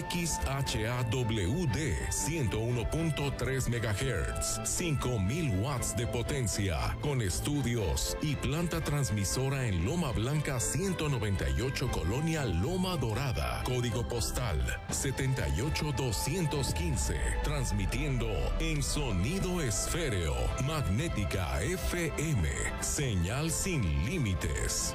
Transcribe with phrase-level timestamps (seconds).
[0.00, 1.76] XHAWD
[2.08, 11.90] 101.3 MHz, 5000 watts de potencia, con estudios y planta transmisora en Loma Blanca 198
[11.90, 14.58] Colonia Loma Dorada, código postal
[14.88, 17.14] 78215,
[17.44, 18.28] transmitiendo
[18.60, 20.34] en sonido esféreo,
[20.64, 22.48] magnética FM,
[22.80, 24.94] señal sin límites.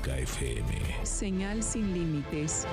[0.00, 1.04] Magnética FM.
[1.04, 2.66] Señal sin límites.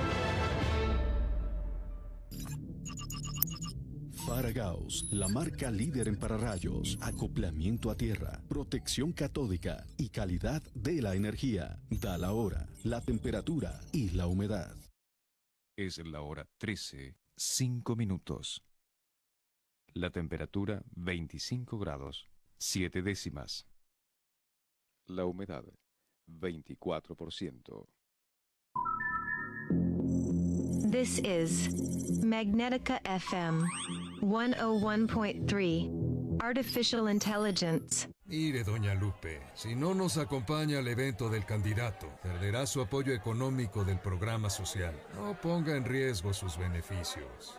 [4.26, 11.14] Faragaos, la marca líder en pararrayos, acoplamiento a tierra, protección catódica y calidad de la
[11.14, 11.80] energía.
[11.90, 14.76] Da la hora, la temperatura y la humedad.
[15.76, 18.62] Es la hora 13, 5 minutos.
[19.94, 23.66] La temperatura 25 grados, 7 décimas.
[25.06, 25.64] La humedad
[26.40, 27.86] 24%.
[30.90, 31.68] This is
[32.24, 33.62] Magnetica FM
[34.22, 38.08] 101.3 Artificial Intelligence.
[38.26, 43.84] Mire, doña Lupe, si no nos acompaña al evento del candidato, perderá su apoyo económico
[43.84, 44.94] del programa social.
[45.14, 47.58] No ponga en riesgo sus beneficios.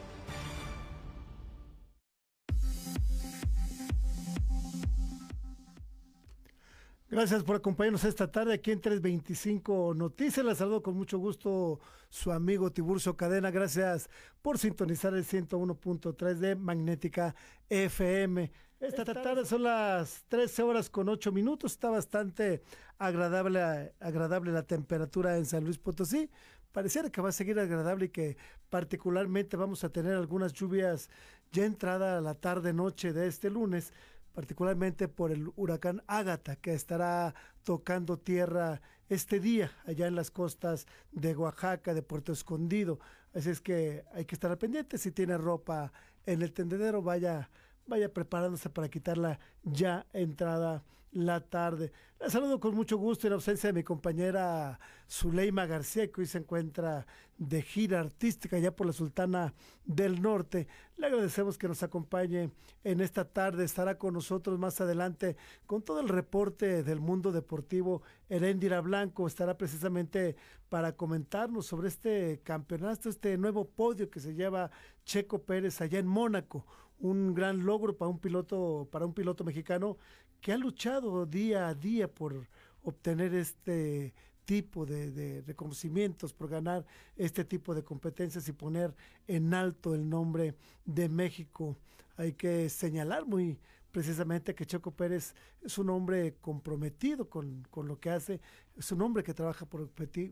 [7.11, 10.45] Gracias por acompañarnos esta tarde aquí en 325 Noticias.
[10.45, 13.51] Les saludo con mucho gusto su amigo Tiburcio Cadena.
[13.51, 14.09] Gracias
[14.41, 17.35] por sintonizar el 101.3 de Magnética
[17.67, 18.49] FM.
[18.79, 21.73] Esta tarde son las 13 horas con 8 minutos.
[21.73, 22.63] Está bastante
[22.97, 26.29] agradable, agradable la temperatura en San Luis Potosí.
[26.71, 28.37] Pareciera que va a seguir agradable y que
[28.69, 31.09] particularmente vamos a tener algunas lluvias
[31.51, 33.91] ya entrada la tarde-noche de este lunes
[34.33, 37.33] particularmente por el huracán Ágata, que estará
[37.63, 42.99] tocando tierra este día allá en las costas de Oaxaca, de Puerto Escondido.
[43.33, 44.97] Así es que hay que estar pendiente.
[44.97, 45.91] Si tiene ropa
[46.25, 47.49] en el tendedero, vaya,
[47.85, 51.91] vaya preparándose para quitarla ya entrada la tarde.
[52.19, 56.37] La saludo con mucho gusto en ausencia de mi compañera Zuleima García, que hoy se
[56.37, 57.05] encuentra
[57.37, 59.53] de gira artística ya por la Sultana
[59.83, 60.67] del Norte.
[60.97, 62.51] Le agradecemos que nos acompañe
[62.83, 63.65] en esta tarde.
[63.65, 68.03] Estará con nosotros más adelante con todo el reporte del mundo deportivo.
[68.29, 70.35] Herendira Blanco estará precisamente
[70.69, 74.71] para comentarnos sobre este campeonato, este nuevo podio que se lleva
[75.03, 76.65] Checo Pérez allá en Mónaco.
[77.01, 79.97] Un gran logro para un piloto, para un piloto mexicano
[80.39, 82.47] que ha luchado día a día por
[82.83, 84.13] obtener este
[84.45, 88.93] tipo de, reconocimientos, por ganar este tipo de competencias y poner
[89.27, 90.55] en alto el nombre
[90.85, 91.77] de México.
[92.17, 93.59] Hay que señalar muy
[93.91, 98.39] precisamente que Checo Pérez es un hombre comprometido con, lo que hace,
[98.77, 99.89] es un hombre que trabaja por,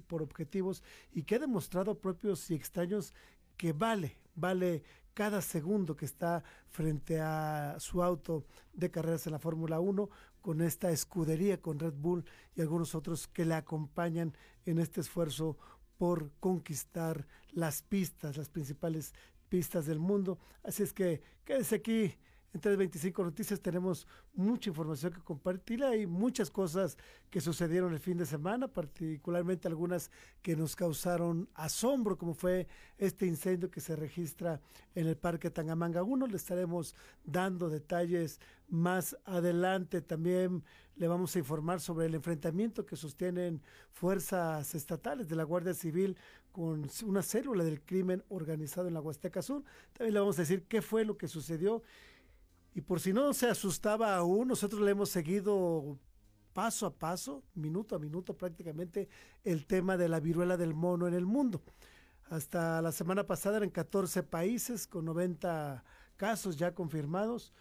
[0.07, 3.13] por objetivos y que ha demostrado propios y extraños
[3.57, 4.83] que vale, vale
[5.19, 10.61] cada segundo que está frente a su auto de carreras en la Fórmula 1 con
[10.61, 12.23] esta escudería con Red Bull
[12.55, 14.33] y algunos otros que le acompañan
[14.65, 15.57] en este esfuerzo
[15.97, 19.13] por conquistar las pistas, las principales
[19.49, 20.39] pistas del mundo.
[20.63, 22.15] Así es que quédese aquí
[22.53, 25.83] en 325 Noticias tenemos mucha información que compartir.
[25.83, 26.97] Hay muchas cosas
[27.29, 30.09] que sucedieron el fin de semana, particularmente algunas
[30.41, 32.67] que nos causaron asombro, como fue
[32.97, 34.59] este incendio que se registra
[34.95, 36.25] en el Parque Tangamanga 1.
[36.25, 40.01] Le estaremos dando detalles más adelante.
[40.01, 40.63] También
[40.95, 43.61] le vamos a informar sobre el enfrentamiento que sostienen
[43.91, 46.17] fuerzas estatales de la Guardia Civil
[46.51, 49.63] con una célula del crimen organizado en la Huasteca Sur.
[49.93, 51.83] También le vamos a decir qué fue lo que sucedió
[52.73, 55.97] y por si no se asustaba aún, nosotros le hemos seguido
[56.53, 59.09] paso a paso, minuto a minuto prácticamente,
[59.43, 61.61] el tema de la viruela del mono en el mundo.
[62.29, 65.83] Hasta la semana pasada eran 14 países con 90
[66.15, 67.53] casos ya confirmados.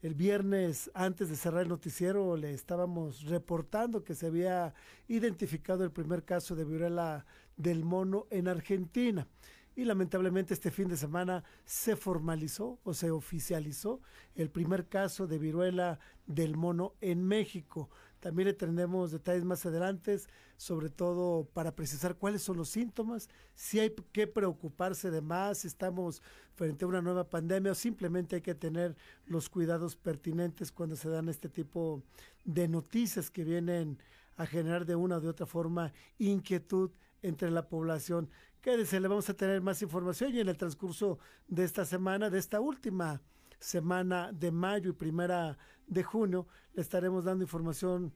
[0.00, 4.74] El viernes, antes de cerrar el noticiero, le estábamos reportando que se había
[5.06, 7.24] identificado el primer caso de viruela
[7.56, 9.28] del mono en Argentina
[9.74, 14.00] y lamentablemente este fin de semana se formalizó o se oficializó
[14.34, 17.88] el primer caso de viruela del mono en México.
[18.20, 20.16] También le tendremos detalles más adelante,
[20.56, 25.66] sobre todo para precisar cuáles son los síntomas, si hay que preocuparse de más, si
[25.66, 26.22] estamos
[26.54, 28.94] frente a una nueva pandemia o simplemente hay que tener
[29.26, 32.02] los cuidados pertinentes cuando se dan este tipo
[32.44, 33.98] de noticias que vienen
[34.36, 36.90] a generar de una u de otra forma inquietud
[37.22, 38.30] entre la población.
[38.62, 41.18] Quédese, le vamos a tener más información y en el transcurso
[41.48, 43.20] de esta semana, de esta última
[43.58, 48.14] semana de mayo y primera de junio, le estaremos dando información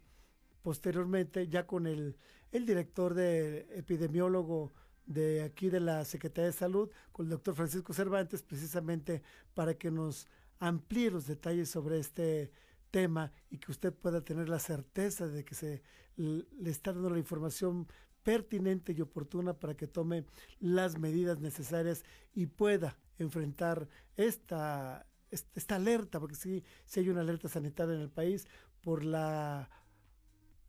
[0.62, 2.16] posteriormente ya con el,
[2.52, 4.72] el director de epidemiólogo
[5.04, 9.90] de aquí de la Secretaría de Salud, con el doctor Francisco Cervantes, precisamente para que
[9.90, 10.28] nos
[10.60, 12.52] amplíe los detalles sobre este
[12.92, 15.82] tema y que usted pueda tener la certeza de que se
[16.16, 17.88] le está dando la información
[18.26, 20.24] pertinente y oportuna para que tome
[20.58, 23.86] las medidas necesarias y pueda enfrentar
[24.16, 28.48] esta, esta alerta, porque sí, sí hay una alerta sanitaria en el país
[28.82, 29.70] por la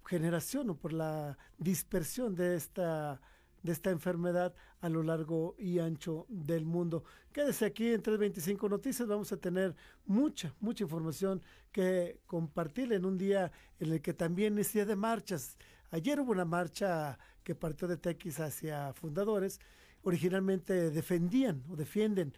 [0.06, 3.19] generación o por la dispersión de esta
[3.63, 7.03] de esta enfermedad a lo largo y ancho del mundo.
[7.33, 9.75] Quédese aquí en 325 Noticias, vamos a tener
[10.06, 14.95] mucha, mucha información que compartir en un día en el que también es día de
[14.95, 15.57] marchas.
[15.92, 19.60] Ayer hubo una marcha que partió de Tequis hacia fundadores,
[20.04, 22.34] originalmente defendían o defienden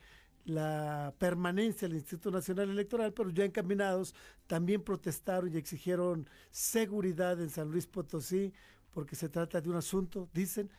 [0.45, 4.15] la permanencia del Instituto Nacional Electoral, pero ya encaminados
[4.47, 8.53] también protestaron y exigieron seguridad en San Luis Potosí,
[8.91, 10.69] porque se trata de un asunto, dicen,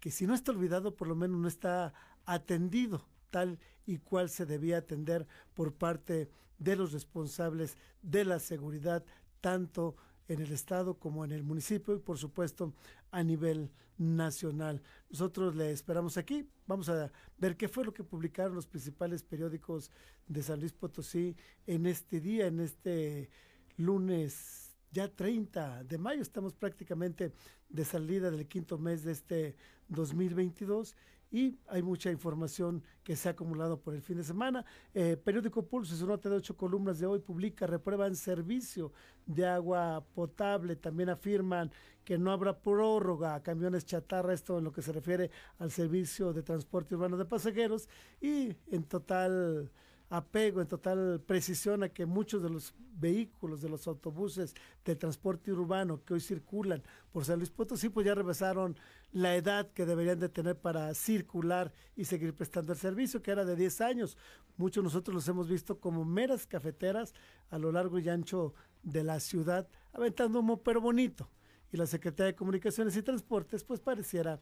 [0.00, 1.94] que si no está olvidado, por lo menos no está
[2.26, 9.04] atendido tal y cual se debía atender por parte de los responsables de la seguridad,
[9.40, 9.96] tanto
[10.28, 12.72] en el estado como en el municipio y por supuesto
[13.10, 14.82] a nivel nacional.
[15.10, 19.90] Nosotros le esperamos aquí, vamos a ver qué fue lo que publicaron los principales periódicos
[20.26, 21.36] de San Luis Potosí
[21.66, 23.30] en este día, en este
[23.76, 27.32] lunes ya 30 de mayo, estamos prácticamente
[27.68, 29.56] de salida del quinto mes de este
[29.88, 30.96] 2022
[31.30, 34.64] y hay mucha información que se ha acumulado por el fin de semana.
[34.94, 38.92] Eh, periódico Pulso, su nota de ocho columnas de hoy, publica, reprueban servicio
[39.26, 40.76] de agua potable.
[40.76, 41.70] También afirman
[42.04, 46.32] que no habrá prórroga a camiones chatarra, esto en lo que se refiere al servicio
[46.32, 47.88] de transporte urbano de pasajeros.
[48.20, 49.70] Y en total
[50.08, 55.52] apego, en total precisión a que muchos de los vehículos, de los autobuses del transporte
[55.52, 56.82] urbano que hoy circulan
[57.12, 58.76] por San Luis Potosí, pues ya rebasaron
[59.12, 63.44] la edad que deberían de tener para circular y seguir prestando el servicio, que era
[63.44, 64.16] de 10 años.
[64.56, 67.14] Muchos nosotros los hemos visto como meras cafeteras
[67.50, 71.28] a lo largo y ancho de la ciudad, aventando humo, pero bonito.
[71.72, 74.40] Y la Secretaría de Comunicaciones y Transportes, pues pareciera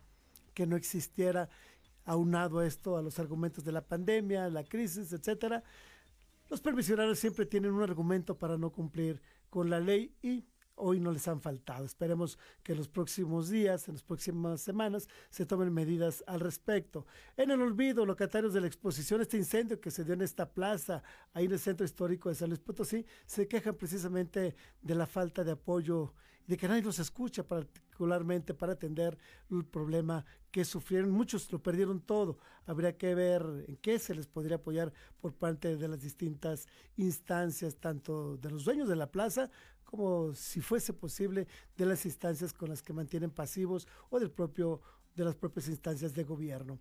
[0.53, 1.49] que no existiera
[2.05, 5.63] aunado esto a los argumentos de la pandemia, la crisis, etcétera.
[6.51, 9.21] Los permisionarios siempre tienen un argumento para no cumplir
[9.51, 10.45] con la ley y
[10.77, 11.85] hoy no les han faltado.
[11.85, 17.07] Esperemos que en los próximos días, en las próximas semanas, se tomen medidas al respecto.
[17.37, 21.03] En el olvido, locatarios de la exposición, este incendio que se dio en esta plaza,
[21.33, 25.45] ahí en el centro histórico de San Luis Potosí, se quejan precisamente de la falta
[25.45, 26.15] de apoyo
[26.47, 29.17] de que nadie los escucha particularmente para atender
[29.51, 31.11] el problema que sufrieron.
[31.11, 32.39] Muchos lo perdieron todo.
[32.67, 36.67] Habría que ver en qué se les podría apoyar por parte de las distintas
[36.97, 39.51] instancias, tanto de los dueños de la plaza
[39.85, 44.81] como si fuese posible de las instancias con las que mantienen pasivos o del propio,
[45.15, 46.79] de las propias instancias de gobierno.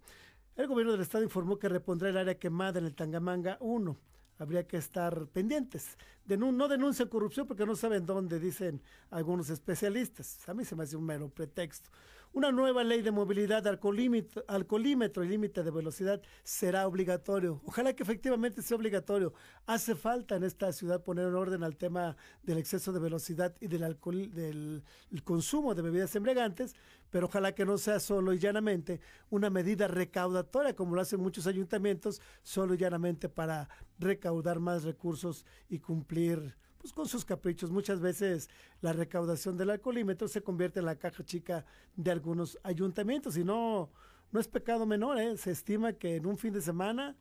[0.55, 3.98] El gobierno del estado informó que repondrá el área quemada en el Tangamanga 1.
[4.39, 5.98] Habría que estar pendientes.
[6.27, 10.48] no denuncian corrupción porque no saben dónde, dicen algunos especialistas.
[10.48, 11.89] A mí se me hace un mero pretexto.
[12.35, 17.61] Una nueva ley de movilidad alcoholímetro, y límite de velocidad será obligatorio.
[17.63, 19.35] Ojalá que efectivamente sea obligatorio.
[19.67, 23.67] Hace falta en esta ciudad poner en orden al tema del exceso de velocidad y
[23.67, 24.83] del alcohol, del
[25.23, 26.75] consumo de bebidas embriagantes,
[27.11, 28.99] pero ojalá que no sea solo y llanamente
[29.29, 35.45] una medida recaudatoria como lo hacen muchos ayuntamientos, solo y llanamente para recaudar más recursos
[35.69, 37.71] y cumplir pues, con sus caprichos.
[37.71, 38.49] Muchas veces
[38.81, 43.89] la recaudación del alcoholímetro se convierte en la caja chica de algunos ayuntamientos y no,
[44.33, 45.17] no es pecado menor.
[45.17, 45.37] ¿eh?
[45.37, 47.15] Se estima que en un fin de semana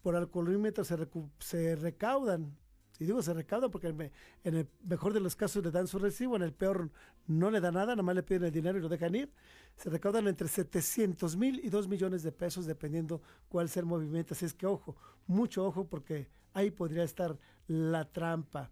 [0.00, 0.96] por alcoholímetro se,
[1.40, 2.56] se recaudan.
[3.00, 6.36] Y digo se recaudan porque en el mejor de los casos le dan su recibo,
[6.36, 6.92] en el peor
[7.26, 9.32] no le da nada, nada más le piden el dinero y lo dejan ir.
[9.74, 14.34] Se recaudan entre 700 mil y 2 millones de pesos dependiendo cuál sea el movimiento.
[14.34, 14.94] Así es que ojo,
[15.26, 17.36] mucho ojo porque ahí podría estar
[17.66, 18.70] la trampa.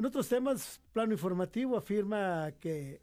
[0.00, 3.02] En otros temas, plano informativo afirma que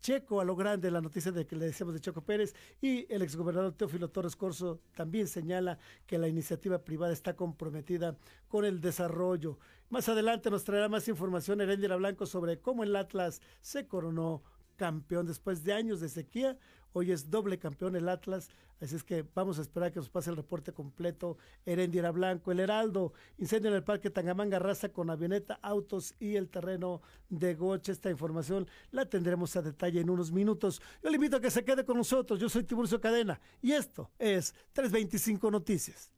[0.00, 3.20] Checo a lo grande, la noticia de que le decíamos de Checo Pérez, y el
[3.20, 8.16] exgobernador Teófilo Torres Corso también señala que la iniciativa privada está comprometida
[8.48, 9.58] con el desarrollo.
[9.90, 14.42] Más adelante nos traerá más información Heréndira Blanco sobre cómo el Atlas se coronó
[14.78, 16.56] campeón después de años de sequía.
[16.94, 18.48] Hoy es doble campeón el Atlas,
[18.80, 21.36] así es que vamos a esperar que nos pase el reporte completo.
[21.66, 26.48] Erendiera Blanco, el Heraldo, incendio en el Parque Tangamanga, raza con avioneta, autos y el
[26.48, 27.92] terreno de Goche.
[27.92, 30.80] Esta información la tendremos a detalle en unos minutos.
[31.02, 32.40] Yo le invito a que se quede con nosotros.
[32.40, 36.10] Yo soy Tiburcio Cadena y esto es 325 Noticias.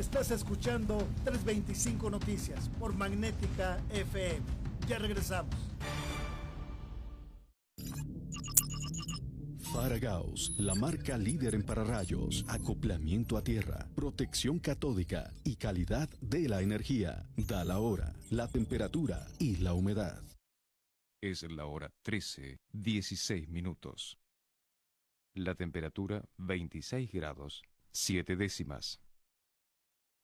[0.00, 4.40] Estás escuchando 325 Noticias por Magnética FM.
[4.88, 5.54] Ya regresamos.
[9.74, 16.62] Faragaos, la marca líder en pararrayos, acoplamiento a tierra, protección catódica y calidad de la
[16.62, 17.28] energía.
[17.36, 20.22] Da la hora, la temperatura y la humedad.
[21.20, 24.18] Es la hora 13, 16 minutos.
[25.34, 28.98] La temperatura 26 grados, 7 décimas.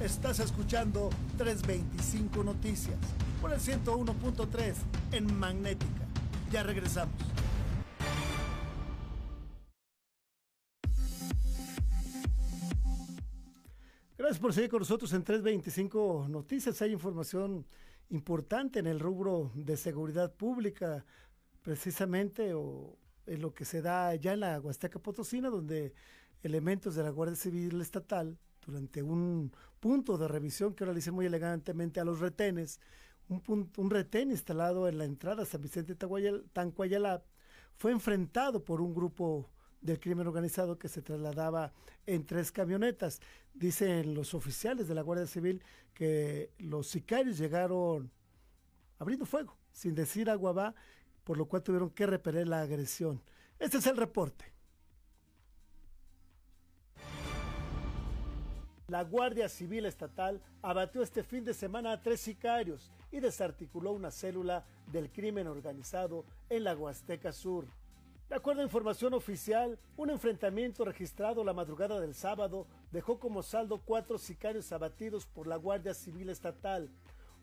[0.00, 2.96] Estás escuchando 325 Noticias
[3.38, 4.74] por el 101.3
[5.12, 6.06] en Magnética.
[6.50, 7.14] Ya regresamos.
[14.16, 16.80] Gracias por seguir con nosotros en 325 Noticias.
[16.80, 17.66] Hay información
[18.08, 21.04] importante en el rubro de seguridad pública,
[21.60, 25.92] precisamente o en lo que se da ya en la Huasteca Potosina, donde
[26.42, 32.00] elementos de la Guardia Civil Estatal durante un punto de revisión que dice muy elegantemente
[32.00, 32.80] a los retenes,
[33.28, 37.22] un, punto, un retén instalado en la entrada a San Vicente Tancuayalá
[37.76, 39.48] fue enfrentado por un grupo
[39.80, 41.72] del crimen organizado que se trasladaba
[42.06, 43.20] en tres camionetas.
[43.54, 45.62] Dicen los oficiales de la Guardia Civil
[45.94, 48.10] que los sicarios llegaron
[48.98, 50.74] abriendo fuego, sin decir agua va,
[51.24, 53.22] por lo cual tuvieron que repeler la agresión.
[53.58, 54.52] Este es el reporte.
[58.90, 64.10] La Guardia Civil Estatal abatió este fin de semana a tres sicarios y desarticuló una
[64.10, 67.68] célula del crimen organizado en la Huasteca Sur.
[68.28, 73.78] De acuerdo a información oficial, un enfrentamiento registrado la madrugada del sábado dejó como saldo
[73.78, 76.90] cuatro sicarios abatidos por la Guardia Civil Estatal,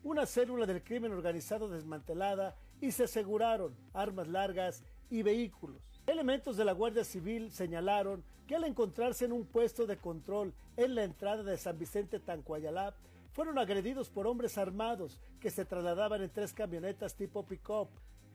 [0.02, 5.97] una célula del crimen organizado desmantelada y se aseguraron armas largas y vehículos.
[6.08, 10.94] Elementos de la Guardia Civil señalaron que al encontrarse en un puesto de control en
[10.94, 12.94] la entrada de San Vicente Tancuayalá,
[13.34, 17.88] fueron agredidos por hombres armados que se trasladaban en tres camionetas tipo pick-up.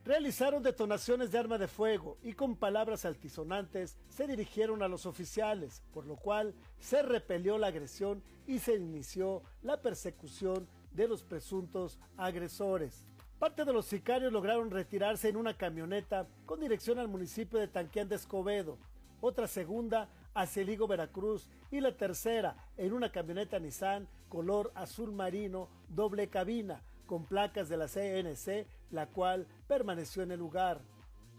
[0.06, 5.82] Realizaron detonaciones de arma de fuego y con palabras altisonantes se dirigieron a los oficiales,
[5.96, 11.98] por lo cual se repelió la agresión y se inició la persecución de los presuntos
[12.18, 13.04] agresores.
[13.44, 18.08] Parte de los sicarios lograron retirarse en una camioneta con dirección al municipio de Tanquián
[18.08, 18.78] de Escobedo,
[19.20, 25.68] otra segunda hacia el Veracruz y la tercera en una camioneta Nissan color azul marino
[25.90, 30.80] doble cabina con placas de la CNC, la cual permaneció en el lugar.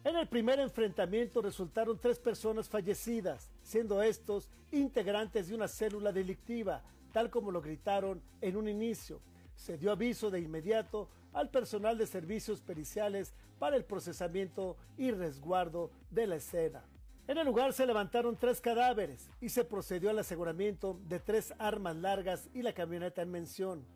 [0.04, 6.82] En el primer enfrentamiento resultaron tres personas fallecidas, siendo estos integrantes de una célula delictiva,
[7.14, 9.22] tal como lo gritaron en un inicio.
[9.56, 15.90] Se dio aviso de inmediato al personal de servicios periciales para el procesamiento y resguardo
[16.10, 16.84] de la escena.
[17.26, 21.96] En el lugar se levantaron tres cadáveres y se procedió al aseguramiento de tres armas
[21.96, 23.86] largas y la camioneta en mención.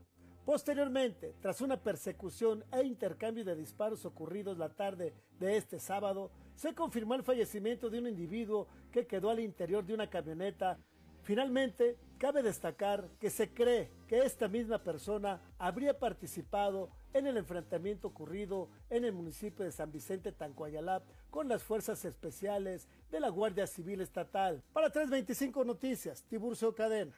[0.47, 6.75] Posteriormente, tras una persecución e intercambio de disparos ocurridos la tarde de este sábado, se
[6.75, 10.79] confirmó el fallecimiento de un individuo que quedó al interior de una camioneta.
[11.23, 18.09] Finalmente, cabe destacar que se cree que esta misma persona habría participado en el enfrentamiento
[18.09, 23.67] ocurrido en el municipio de San Vicente Tancuayalap con las fuerzas especiales de la Guardia
[23.67, 24.63] Civil Estatal.
[24.73, 27.17] Para 325 Noticias, Tiburcio Cadena.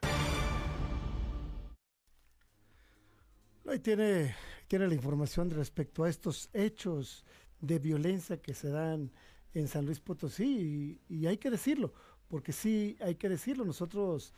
[3.66, 4.34] Ahí tiene,
[4.68, 7.24] tiene la información respecto a estos hechos
[7.60, 9.12] de violencia que se dan
[9.54, 11.92] en San Luis Potosí y, hay que decirlo,
[12.28, 14.32] porque sí hay que decirlo, nosotros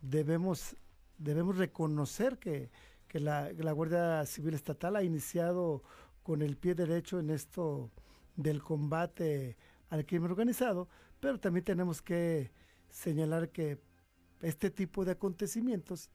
[0.00, 0.76] debemos,
[1.18, 2.70] debemos reconocer que,
[3.20, 5.82] la, la, Guardia Civil Estatal ha iniciado
[6.22, 7.90] con el pie derecho en esto
[8.36, 9.56] del combate
[9.90, 10.88] al crimen organizado,
[11.20, 12.50] pero también tenemos que
[12.88, 13.78] señalar que
[14.40, 16.10] este tipo de acontecimientos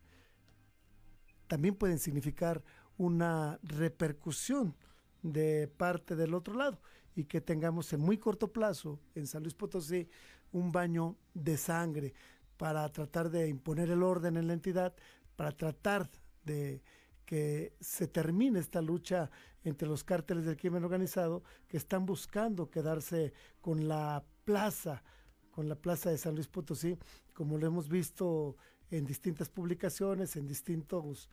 [1.48, 2.63] también pueden significar
[2.98, 4.75] una repercusión
[5.22, 6.79] de parte del otro lado
[7.15, 10.08] y que tengamos en muy corto plazo en San Luis Potosí
[10.51, 12.13] un baño de sangre
[12.58, 14.93] para tratar de imponer el orden en la entidad,
[15.36, 16.10] para tratar
[16.43, 16.81] de
[17.25, 19.31] que se termine esta lucha
[19.63, 25.03] entre los cárteles del crimen organizado que están buscando quedarse con la plaza,
[25.51, 26.98] con la plaza de San Luis Potosí,
[27.33, 28.57] como lo hemos visto
[28.89, 31.30] en distintas publicaciones, en distintos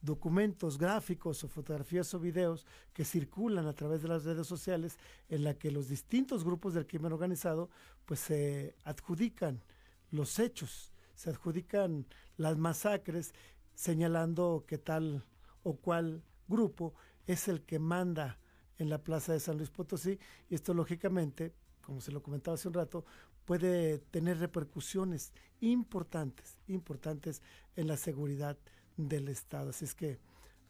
[0.00, 5.42] documentos gráficos o fotografías o videos que circulan a través de las redes sociales en
[5.42, 7.68] la que los distintos grupos del crimen organizado
[8.04, 9.62] pues se adjudican
[10.10, 13.34] los hechos, se adjudican las masacres
[13.78, 15.24] señalando que tal
[15.62, 16.94] o cual grupo
[17.28, 18.40] es el que manda
[18.76, 20.18] en la plaza de San Luis Potosí
[20.50, 23.04] y esto lógicamente, como se lo comentaba hace un rato,
[23.44, 27.40] puede tener repercusiones importantes, importantes
[27.76, 28.58] en la seguridad
[28.96, 29.70] del Estado.
[29.70, 30.18] Así es que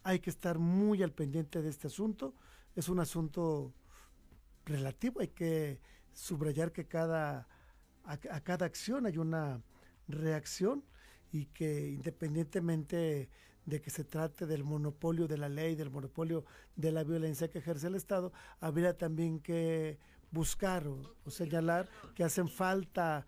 [0.02, 2.34] hay que estar muy al pendiente de este asunto.
[2.76, 3.72] Es un asunto
[4.66, 5.80] relativo, hay que
[6.12, 7.48] subrayar que cada,
[8.04, 9.62] a, cada acción hay una
[10.08, 10.84] reacción
[11.32, 13.28] y que independientemente
[13.64, 16.44] de que se trate del monopolio de la ley, del monopolio
[16.76, 19.98] de la violencia que ejerce el Estado, habría también que
[20.30, 23.26] buscar o señalar que hacen falta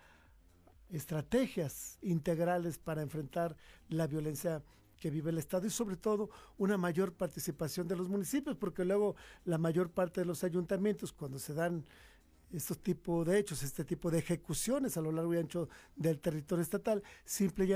[0.89, 3.57] estrategias integrales para enfrentar
[3.89, 4.63] la violencia
[4.99, 9.17] que vive el Estado y sobre todo una mayor participación de los municipios, porque luego
[9.45, 11.85] la mayor parte de los ayuntamientos, cuando se dan
[12.53, 16.63] estos tipos de hechos, este tipo de ejecuciones a lo largo y ancho del territorio
[16.63, 17.69] estatal, simple y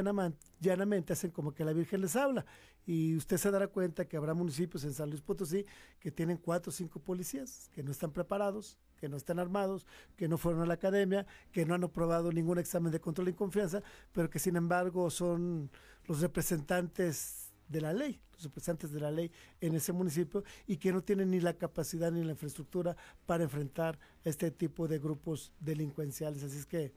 [0.60, 2.44] llanamente, hacen como que la Virgen les habla.
[2.86, 5.64] Y usted se dará cuenta que habrá municipios en San Luis Potosí
[6.00, 10.28] que tienen cuatro o cinco policías, que no están preparados, que no están armados, que
[10.28, 13.82] no fueron a la academia, que no han aprobado ningún examen de control y confianza,
[14.12, 15.70] pero que sin embargo son
[16.06, 20.92] los representantes de la ley, los representantes de la ley en ese municipio y que
[20.92, 22.96] no tienen ni la capacidad ni la infraestructura
[23.26, 26.42] para enfrentar este tipo de grupos delincuenciales.
[26.42, 26.92] Así es que,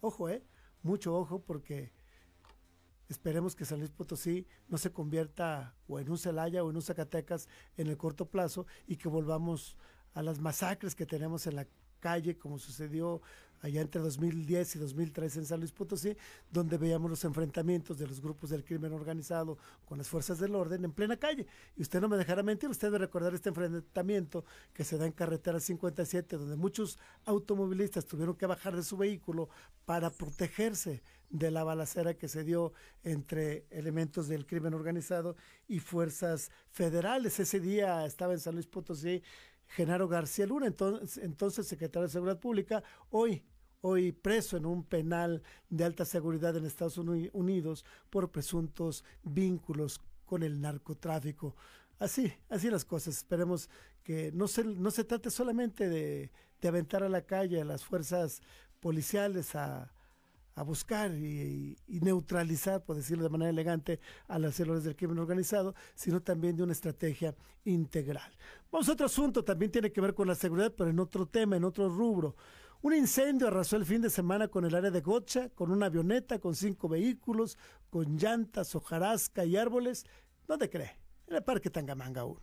[0.00, 0.42] ojo, eh,
[0.82, 1.92] mucho ojo porque
[3.08, 6.82] esperemos que San Luis Potosí no se convierta o en un Celaya o en un
[6.82, 9.76] Zacatecas en el corto plazo y que volvamos
[10.14, 11.66] a las masacres que tenemos en la
[12.00, 13.22] calle, como sucedió
[13.62, 16.16] allá entre 2010 y 2013 en San Luis Potosí,
[16.50, 20.84] donde veíamos los enfrentamientos de los grupos del crimen organizado con las fuerzas del orden
[20.84, 21.46] en plena calle.
[21.76, 24.44] Y usted no me dejará mentir, usted debe recordar este enfrentamiento
[24.74, 29.48] que se da en carretera 57, donde muchos automovilistas tuvieron que bajar de su vehículo
[29.84, 32.72] para protegerse de la balacera que se dio
[33.04, 37.40] entre elementos del crimen organizado y fuerzas federales.
[37.40, 39.22] Ese día estaba en San Luis Potosí
[39.68, 43.42] Genaro García Luna, entonces, entonces secretario de Seguridad Pública, hoy
[43.82, 50.42] hoy preso en un penal de alta seguridad en Estados Unidos por presuntos vínculos con
[50.42, 51.54] el narcotráfico.
[51.98, 53.18] Así, así las cosas.
[53.18, 53.68] Esperemos
[54.02, 57.84] que no se, no se trate solamente de, de aventar a la calle a las
[57.84, 58.40] fuerzas
[58.80, 59.92] policiales a,
[60.54, 65.74] a buscar y, neutralizar, por decirlo de manera elegante, a las células del crimen organizado,
[65.94, 68.30] sino también de una estrategia integral.
[68.70, 71.56] Vamos a otro asunto, también tiene que ver con la seguridad, pero en otro tema,
[71.56, 72.36] en otro rubro.
[72.82, 76.40] Un incendio arrasó el fin de semana con el área de Gocha, con una avioneta,
[76.40, 77.56] con cinco vehículos,
[77.90, 80.04] con llantas, hojarasca y árboles.
[80.48, 80.98] ¿Dónde cree?
[81.28, 82.40] En el Parque Tangamanga 1.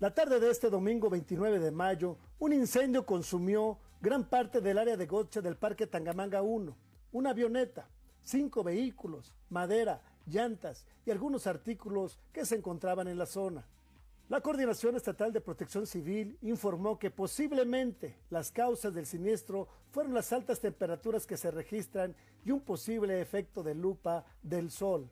[0.00, 4.98] La tarde de este domingo 29 de mayo, un incendio consumió gran parte del área
[4.98, 6.76] de Gocha del Parque Tangamanga 1.
[7.12, 7.88] Una avioneta,
[8.22, 13.66] cinco vehículos, madera, llantas y algunos artículos que se encontraban en la zona.
[14.30, 20.32] La Coordinación Estatal de Protección Civil informó que posiblemente las causas del siniestro fueron las
[20.32, 22.14] altas temperaturas que se registran
[22.44, 25.10] y un posible efecto de lupa del sol.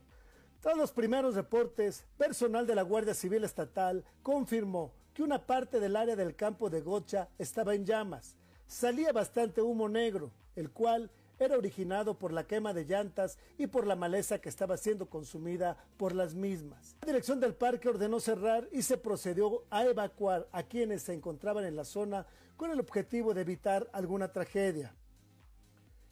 [0.61, 5.97] Tras los primeros reportes, personal de la Guardia Civil Estatal confirmó que una parte del
[5.97, 8.37] área del campo de Gocha estaba en llamas.
[8.69, 13.87] Salía bastante humo negro, el cual era originado por la quema de llantas y por
[13.87, 16.97] la maleza que estaba siendo consumida por las mismas.
[17.03, 21.65] La dirección del parque ordenó cerrar y se procedió a evacuar a quienes se encontraban
[21.65, 24.95] en la zona con el objetivo de evitar alguna tragedia.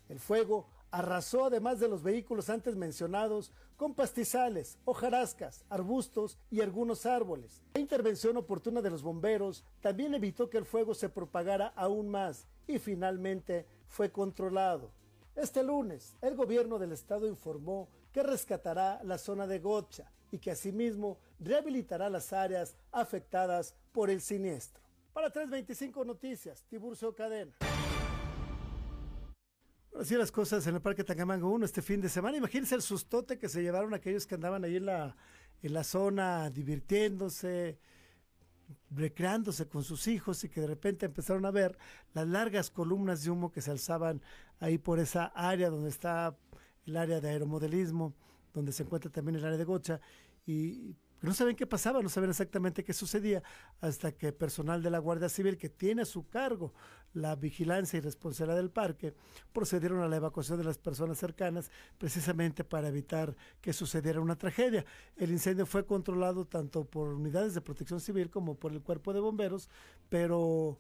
[0.08, 7.04] El fuego arrasó además de los vehículos antes mencionados con pastizales, hojarascas, arbustos y algunos
[7.04, 7.62] árboles.
[7.74, 12.46] La intervención oportuna de los bomberos también evitó que el fuego se propagara aún más
[12.66, 14.90] y finalmente fue controlado.
[15.36, 20.50] Este lunes, el gobierno del estado informó que rescatará la zona de Gocha y que
[20.50, 24.82] asimismo rehabilitará las áreas afectadas por el siniestro.
[25.12, 27.52] Para 325 Noticias, Tiburcio Cadena.
[30.00, 32.38] Así las cosas en el Parque Tangamango 1 este fin de semana.
[32.38, 35.16] Imagínense el sustote que se llevaron aquellos que andaban ahí en la,
[35.62, 37.78] en la zona divirtiéndose,
[38.90, 41.76] recreándose con sus hijos y que de repente empezaron a ver
[42.14, 44.22] las largas columnas de humo que se alzaban
[44.60, 46.36] ahí por esa área donde está
[46.86, 48.14] el área de aeromodelismo,
[48.54, 50.00] donde se encuentra también el área de Gocha,
[50.46, 53.42] y no saben qué pasaba, no saben exactamente qué sucedía,
[53.80, 56.74] hasta que personal de la Guardia Civil, que tiene a su cargo
[57.14, 59.14] la vigilancia y responsabilidad del parque,
[59.52, 64.84] procedieron a la evacuación de las personas cercanas, precisamente para evitar que sucediera una tragedia.
[65.16, 69.20] El incendio fue controlado tanto por unidades de protección civil como por el cuerpo de
[69.20, 69.70] bomberos,
[70.10, 70.78] pero,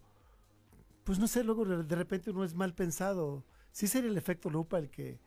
[1.04, 3.42] pues no sé, luego de repente uno es mal pensado.
[3.72, 5.18] Sí sería el efecto lupa el que,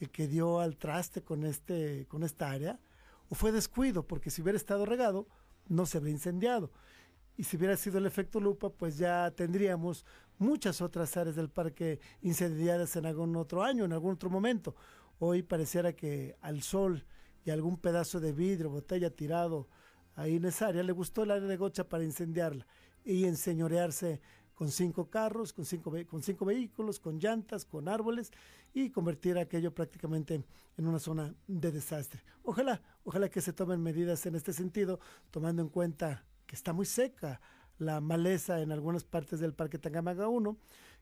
[0.00, 2.80] el que dio al traste con, este, con esta área
[3.34, 5.26] fue descuido, porque si hubiera estado regado,
[5.68, 6.70] no se habría incendiado.
[7.36, 10.04] Y si hubiera sido el efecto lupa, pues ya tendríamos
[10.38, 14.76] muchas otras áreas del parque incendiadas en algún otro año, en algún otro momento.
[15.18, 17.04] Hoy pareciera que al sol
[17.44, 19.68] y algún pedazo de vidrio, botella tirado
[20.14, 22.66] ahí en esa área, le gustó el área de Gocha para incendiarla
[23.04, 24.20] y enseñorearse
[24.54, 28.32] con cinco carros, con cinco, con cinco vehículos, con llantas, con árboles
[28.72, 30.44] y convertir aquello prácticamente
[30.76, 32.22] en una zona de desastre.
[32.42, 36.86] Ojalá, ojalá que se tomen medidas en este sentido, tomando en cuenta que está muy
[36.86, 37.40] seca
[37.78, 40.56] la maleza en algunas partes del Parque Tangamaga 1,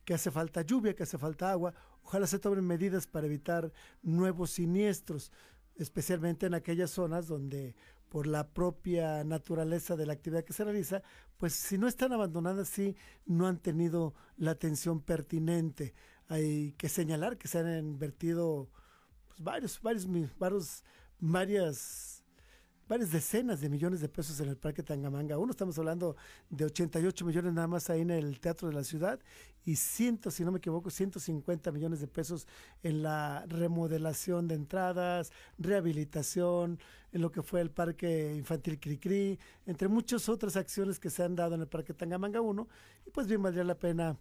[0.04, 1.74] que hace falta lluvia, que hace falta agua.
[2.02, 5.30] Ojalá se tomen medidas para evitar nuevos siniestros,
[5.76, 7.74] especialmente en aquellas zonas donde
[8.12, 11.02] por la propia naturaleza de la actividad que se realiza,
[11.38, 12.94] pues si no están abandonadas, sí,
[13.24, 15.94] no han tenido la atención pertinente.
[16.28, 18.68] Hay que señalar que se han invertido
[19.28, 20.06] pues, varios, varios,
[20.38, 20.84] varios,
[21.20, 22.21] varias
[22.92, 25.38] varias decenas de millones de pesos en el Parque Tangamanga.
[25.38, 26.14] Uno estamos hablando
[26.50, 29.18] de 88 millones nada más ahí en el Teatro de la Ciudad
[29.64, 32.46] y cientos, si no me equivoco, 150 millones de pesos
[32.82, 36.78] en la remodelación de entradas, rehabilitación,
[37.12, 41.34] en lo que fue el Parque Infantil Cricri, entre muchas otras acciones que se han
[41.34, 42.68] dado en el Parque Tangamanga 1
[43.06, 44.18] y pues bien valdría la pena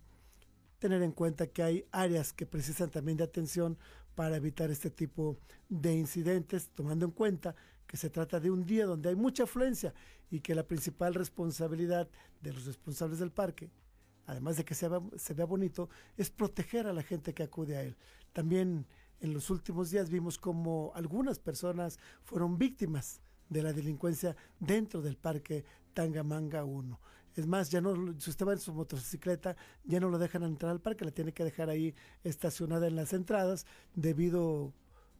[0.79, 3.77] tener en cuenta que hay áreas que precisan también de atención
[4.15, 7.53] para evitar este tipo de incidentes, tomando en cuenta
[7.91, 9.93] que se trata de un día donde hay mucha afluencia
[10.29, 12.07] y que la principal responsabilidad
[12.41, 13.69] de los responsables del parque,
[14.27, 17.97] además de que se vea, bonito, es proteger a la gente que acude a él.
[18.31, 18.87] También
[19.19, 25.17] en los últimos días vimos como algunas personas fueron víctimas de la delincuencia dentro del
[25.17, 26.97] parque Tangamanga 1.
[27.35, 30.71] Es más, ya no, si usted va en su motocicleta, ya no lo dejan entrar
[30.71, 34.73] al parque, la tiene que dejar ahí estacionada en las entradas debido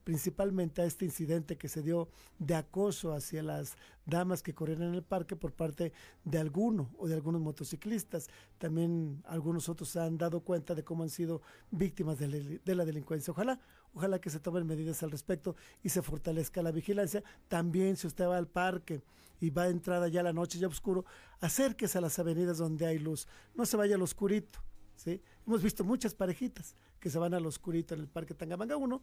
[0.03, 2.09] principalmente a este incidente que se dio
[2.39, 7.07] de acoso hacia las damas que corrían en el parque por parte de alguno o
[7.07, 8.29] de algunos motociclistas.
[8.57, 13.31] También algunos otros se han dado cuenta de cómo han sido víctimas de, la delincuencia.
[13.31, 13.59] Ojalá,
[13.93, 17.23] ojalá que se tomen medidas al respecto y se fortalezca la vigilancia.
[17.47, 19.01] También si usted va al parque
[19.39, 21.05] y va a entrada ya la noche ya oscuro,
[21.39, 23.27] acérquese a las avenidas donde hay luz.
[23.55, 24.59] No se vaya al oscurito,
[24.95, 25.21] ¿sí?
[25.45, 29.01] Hemos visto muchas parejitas que se van al oscurito en el Parque Tangamanga 1.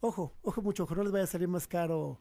[0.00, 2.20] Ojo, ojo mucho, ojo, no les vaya a salir más caro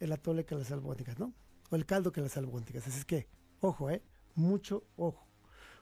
[0.00, 1.32] el atole que las albóndigas, ¿no?
[1.70, 2.86] O el caldo que las albóndigas.
[2.86, 3.28] Así es que,
[3.60, 4.02] ojo, ¿eh?
[4.34, 5.26] Mucho ojo.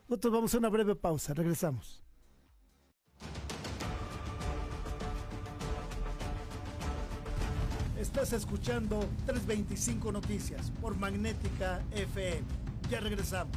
[0.09, 2.03] Nosotros vamos a una breve pausa, regresamos.
[7.99, 12.43] Estás escuchando 325 Noticias por Magnética FM.
[12.91, 13.57] Ya regresamos.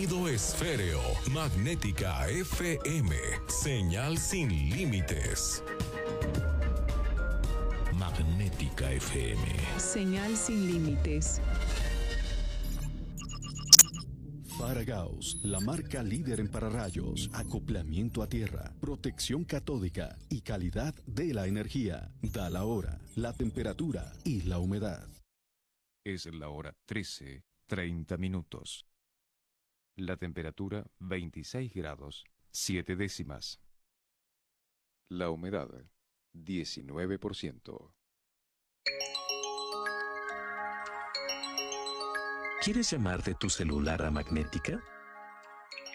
[0.01, 0.99] esféreo,
[1.31, 3.15] magnética FM,
[3.47, 5.63] señal sin límites.
[7.93, 9.43] Magnética FM.
[9.77, 11.39] Señal sin límites.
[14.57, 21.45] Faragaos, la marca líder en pararrayos, acoplamiento a tierra, protección catódica y calidad de la
[21.45, 22.11] energía.
[22.23, 25.07] Da la hora, la temperatura y la humedad.
[26.03, 28.90] Es la hora 13, 30 minutos.
[30.01, 33.61] La temperatura 26 grados, 7 décimas.
[35.09, 35.69] La humedad
[36.33, 37.93] 19%.
[42.63, 44.83] ¿Quieres llamar de tu celular a Magnética?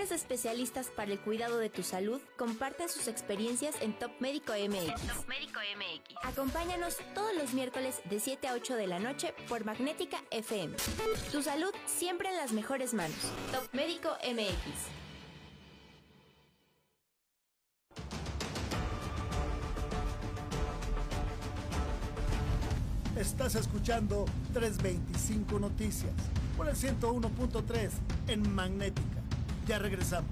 [0.00, 4.94] Mejores especialistas para el cuidado de tu salud comparten sus experiencias en Top Médico MX.
[5.06, 6.14] Top Médico MX.
[6.22, 10.74] Acompáñanos todos los miércoles de 7 a 8 de la noche por Magnética FM.
[11.30, 13.18] Tu salud siempre en las mejores manos.
[13.52, 14.88] Top Médico MX.
[23.18, 26.14] Estás escuchando 325 Noticias
[26.56, 27.90] por el 101.3
[28.28, 29.19] en Magnética.
[29.70, 30.28] Ya regresamos.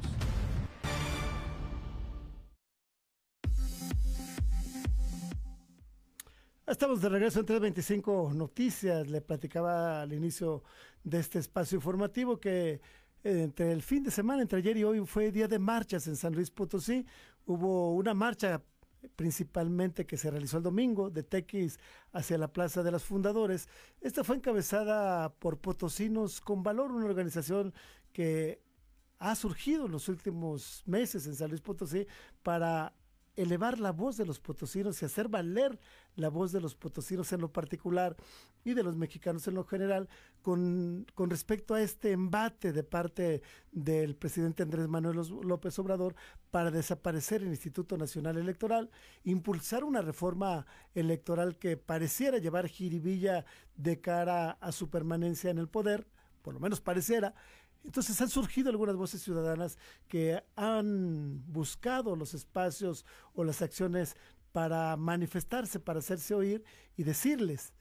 [6.67, 9.07] Estamos de regreso en 325 Noticias.
[9.07, 10.65] Le platicaba al inicio
[11.05, 12.81] de este espacio informativo que eh,
[13.23, 16.35] entre el fin de semana, entre ayer y hoy, fue día de marchas en San
[16.35, 17.07] Luis Potosí.
[17.47, 18.61] Hubo una marcha
[19.15, 21.79] principalmente que se realizó el domingo de Tequis
[22.11, 23.69] hacia la Plaza de los Fundadores.
[24.01, 27.73] Esta fue encabezada por Potosinos con Valor, una organización
[28.13, 28.67] que
[29.19, 32.07] ha surgido en los últimos meses en San Luis Potosí
[32.43, 32.95] para
[33.39, 35.79] elevar la voz de los potosinos y hacer valer
[36.17, 38.17] la voz de los potosinos en lo particular
[38.65, 40.09] y de los mexicanos en lo general
[40.43, 46.17] con, con respecto a este embate de parte del presidente Andrés Manuel López Obrador
[46.51, 48.91] para desaparecer el Instituto Nacional Electoral,
[49.23, 53.45] impulsar una reforma electoral que pareciera llevar jiribilla
[53.77, 56.09] de cara a su permanencia en el poder,
[56.43, 57.35] por lo menos pareciera,
[57.85, 64.17] entonces han surgido algunas voces ciudadanas que han buscado los espacios o las acciones
[64.53, 66.65] para manifestarse, para hacerse oír
[66.97, 67.73] y decirles,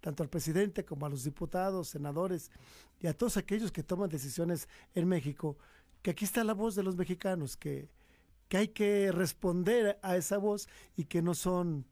[0.00, 2.50] tanto al presidente como a los diputados, senadores
[3.00, 5.58] y a todos aquellos que toman decisiones en México,
[6.02, 7.88] que aquí está la voz de los mexicanos, que,
[8.48, 11.84] que hay que responder a esa voz y que no son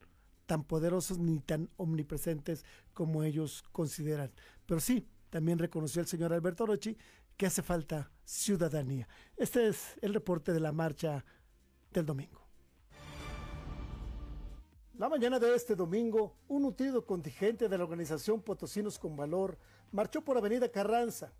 [0.47, 4.33] tan poderosos ni tan omnipresentes como ellos consideran.
[4.65, 6.97] Pero sí, también reconoció el señor Alberto Rochi
[7.39, 9.09] que hace falta ciudadanía.
[9.37, 11.25] Este es el reporte de la marcha
[11.93, 12.47] del domingo.
[14.99, 19.57] La mañana de este domingo, un nutrido contingente de la organización Potosinos con Valor
[19.93, 21.33] marchó por Avenida Carranza,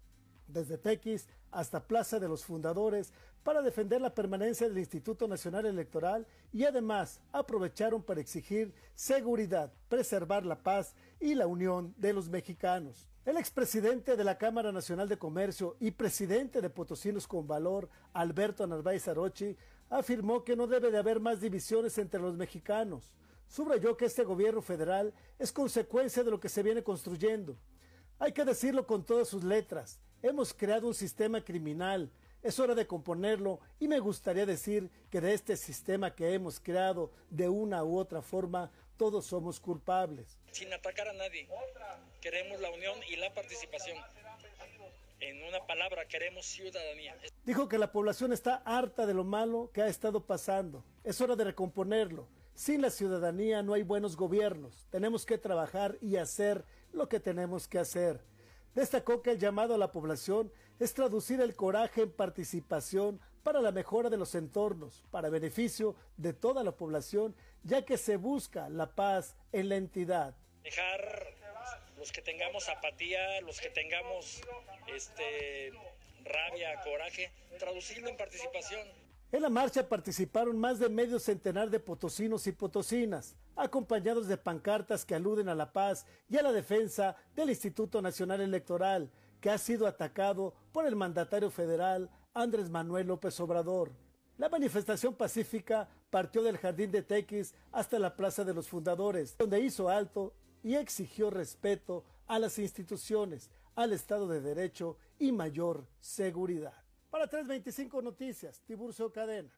[0.47, 3.13] desde Tequis hasta Plaza de los Fundadores,
[3.49, 10.45] para defender la permanencia del Instituto Nacional Electoral y además aprovecharon para exigir seguridad, preservar
[10.45, 13.09] la paz y la unión de los mexicanos.
[13.25, 18.67] El expresidente de la Cámara Nacional de Comercio y presidente de Potosinos con Valor, Alberto
[18.67, 19.57] Narváez Arochi,
[19.89, 23.15] afirmó que no debe de haber más divisiones entre los mexicanos.
[23.49, 27.57] Subrayó que este gobierno federal es consecuencia de lo que se viene construyendo.
[28.19, 29.99] Hay que decirlo con todas sus letras.
[30.21, 32.11] Hemos creado un sistema criminal.
[32.43, 37.11] Es hora de componerlo y me gustaría decir que de este sistema que hemos creado
[37.31, 40.39] de una u otra forma todos somos culpables.
[40.53, 41.49] Sin atacar a nadie.
[42.21, 43.99] Queremos la unión y la participación.
[45.21, 47.17] En una palabra, queremos ciudadanía.
[47.45, 50.85] Dijo que la población está harta de lo malo que ha estado pasando.
[51.03, 52.29] Es hora de recomponerlo.
[52.55, 54.87] Sin la ciudadanía no hay buenos gobiernos.
[54.91, 58.21] Tenemos que trabajar y hacer lo que tenemos que hacer.
[58.75, 63.73] Destacó que el llamado a la población es traducir el coraje en participación para la
[63.73, 68.95] mejora de los entornos, para beneficio de toda la población, ya que se busca la
[68.95, 70.37] paz en la entidad.
[70.63, 71.35] Dejar
[71.97, 74.41] los que tengamos apatía, los que tengamos
[74.95, 75.73] este,
[76.25, 78.87] rabia, coraje, traducirlo en participación.
[79.31, 85.05] En la marcha participaron más de medio centenar de potosinos y potosinas, acompañados de pancartas
[85.05, 89.11] que aluden a la paz y a la defensa del Instituto Nacional Electoral,
[89.41, 93.91] que ha sido atacado por el mandatario federal Andrés Manuel López Obrador.
[94.37, 99.59] La manifestación pacífica partió del Jardín de Tequis hasta la Plaza de los Fundadores, donde
[99.59, 106.75] hizo alto y exigió respeto a las instituciones, al Estado de Derecho y mayor seguridad.
[107.11, 109.51] Para 325 Noticias, Tiburcio Cadena.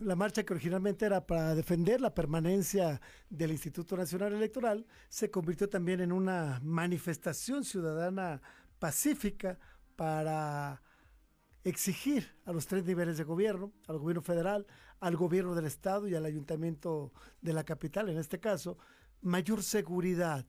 [0.00, 5.68] La marcha que originalmente era para defender la permanencia del Instituto Nacional Electoral se convirtió
[5.68, 8.40] también en una manifestación ciudadana
[8.82, 9.60] pacífica
[9.94, 10.82] para
[11.62, 14.66] exigir a los tres niveles de gobierno, al gobierno federal,
[14.98, 18.78] al gobierno del estado y al ayuntamiento de la capital, en este caso,
[19.20, 20.44] mayor seguridad.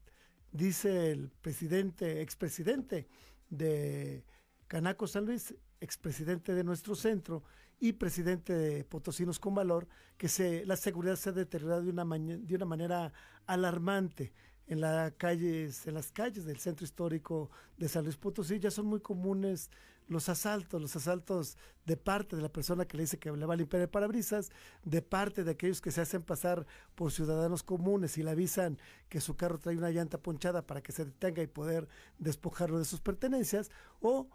[0.52, 3.08] Dice el presidente, expresidente
[3.52, 4.26] de
[4.66, 7.44] Canaco San Luis, expresidente de nuestro centro
[7.80, 12.04] y presidente de Potosinos con Valor, que se, la seguridad se ha deteriorado de una,
[12.04, 13.14] de una manera
[13.46, 14.34] alarmante
[14.68, 18.60] en, la calles, en las calles del centro histórico de San Luis Potosí.
[18.60, 19.70] Ya son muy comunes
[20.08, 23.54] los asaltos, los asaltos de parte de la persona que le dice que le va
[23.54, 24.52] a limpiar el parabrisas,
[24.84, 28.78] de parte de aquellos que se hacen pasar por ciudadanos comunes y le avisan
[29.10, 31.88] que su carro trae una llanta ponchada para que se detenga y poder
[32.20, 33.72] despojarlo de sus pertenencias,
[34.02, 34.28] o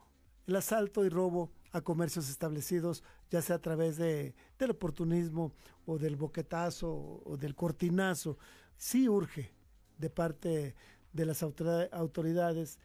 [0.47, 5.53] el asalto y robo a comercios establecidos, ya sea a través de, del oportunismo
[5.85, 8.39] o del boquetazo o del cortinazo.
[8.79, 9.53] Sí urge
[9.99, 10.75] de parte
[11.13, 12.79] de las autoridades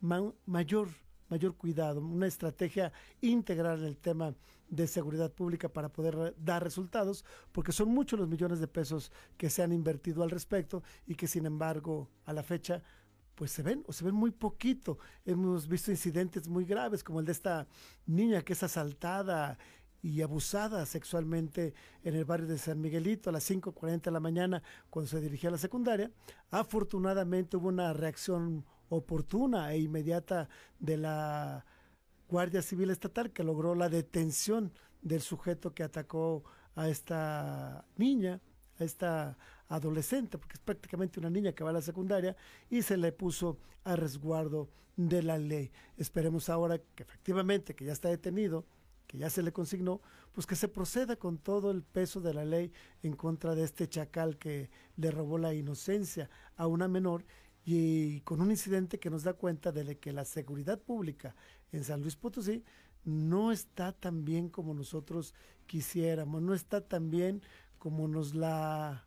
[0.00, 0.88] mayor
[1.28, 4.34] mayor cuidado, una estrategia integral en el tema
[4.68, 9.50] de seguridad pública para poder dar resultados, porque son muchos los millones de pesos que
[9.50, 12.82] se han invertido al respecto y que sin embargo a la fecha
[13.34, 14.98] pues se ven o se ven muy poquito.
[15.24, 17.68] Hemos visto incidentes muy graves como el de esta
[18.04, 19.58] niña que es asaltada
[20.02, 24.62] y abusada sexualmente en el barrio de San Miguelito a las 5.40 de la mañana
[24.90, 26.10] cuando se dirigía a la secundaria.
[26.50, 31.64] Afortunadamente hubo una reacción oportuna e inmediata de la
[32.28, 38.40] Guardia Civil Estatal que logró la detención del sujeto que atacó a esta niña,
[38.78, 39.36] a esta
[39.68, 42.36] adolescente, porque es prácticamente una niña que va a la secundaria,
[42.70, 45.70] y se le puso a resguardo de la ley.
[45.96, 48.64] Esperemos ahora que efectivamente, que ya está detenido,
[49.08, 50.00] que ya se le consignó,
[50.32, 53.88] pues que se proceda con todo el peso de la ley en contra de este
[53.88, 57.24] chacal que le robó la inocencia a una menor
[57.64, 61.34] y con un incidente que nos da cuenta de que la seguridad pública
[61.72, 62.64] en San Luis Potosí
[63.04, 65.34] no está tan bien como nosotros
[65.66, 67.42] quisiéramos, no está tan bien
[67.78, 69.06] como nos la,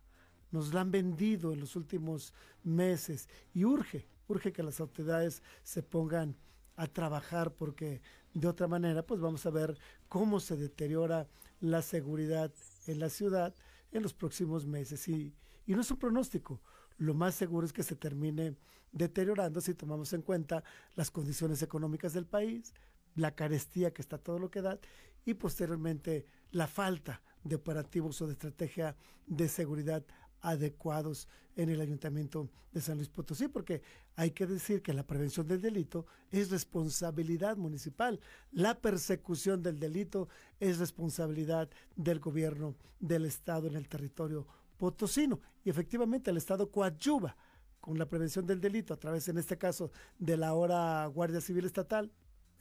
[0.50, 2.34] nos la han vendido en los últimos
[2.64, 3.28] meses.
[3.54, 6.36] Y urge, urge que las autoridades se pongan
[6.76, 8.00] a trabajar porque
[8.34, 11.28] de otra manera pues vamos a ver cómo se deteriora
[11.60, 12.52] la seguridad
[12.86, 13.54] en la ciudad
[13.92, 15.06] en los próximos meses.
[15.08, 15.34] Y,
[15.66, 16.60] y no es un pronóstico,
[16.98, 18.56] lo más seguro es que se termine
[18.92, 20.62] deteriorando si tomamos en cuenta
[20.94, 22.74] las condiciones económicas del país,
[23.14, 24.78] la carestía que está todo lo que da
[25.24, 30.04] y posteriormente la falta de operativos o de estrategia de seguridad
[30.42, 33.82] adecuados en el ayuntamiento de San Luis Potosí, porque
[34.16, 40.28] hay que decir que la prevención del delito es responsabilidad municipal, la persecución del delito
[40.60, 44.46] es responsabilidad del gobierno del Estado en el territorio
[44.78, 45.40] potosino.
[45.64, 47.36] Y efectivamente el Estado coadyuva
[47.80, 51.64] con la prevención del delito a través, en este caso, de la ahora Guardia Civil
[51.64, 52.10] Estatal.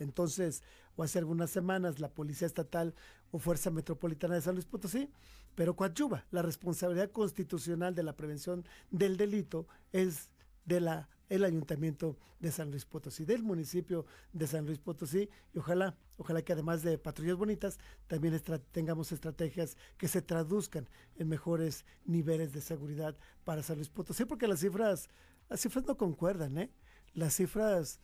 [0.01, 0.63] Entonces,
[0.95, 2.93] o hace algunas semanas, la Policía Estatal
[3.31, 5.09] o Fuerza Metropolitana de San Luis Potosí,
[5.55, 6.25] pero coadyuva.
[6.31, 10.29] La responsabilidad constitucional de la prevención del delito es
[10.65, 15.95] de el Ayuntamiento de San Luis Potosí, del municipio de San Luis Potosí, y ojalá,
[16.17, 18.37] ojalá que además de patrullas bonitas, también
[18.71, 23.15] tengamos estrategias que se traduzcan en mejores niveles de seguridad
[23.45, 25.09] para San Luis Potosí, porque las cifras,
[25.49, 26.71] las cifras no concuerdan, ¿eh?
[27.13, 27.99] Las cifras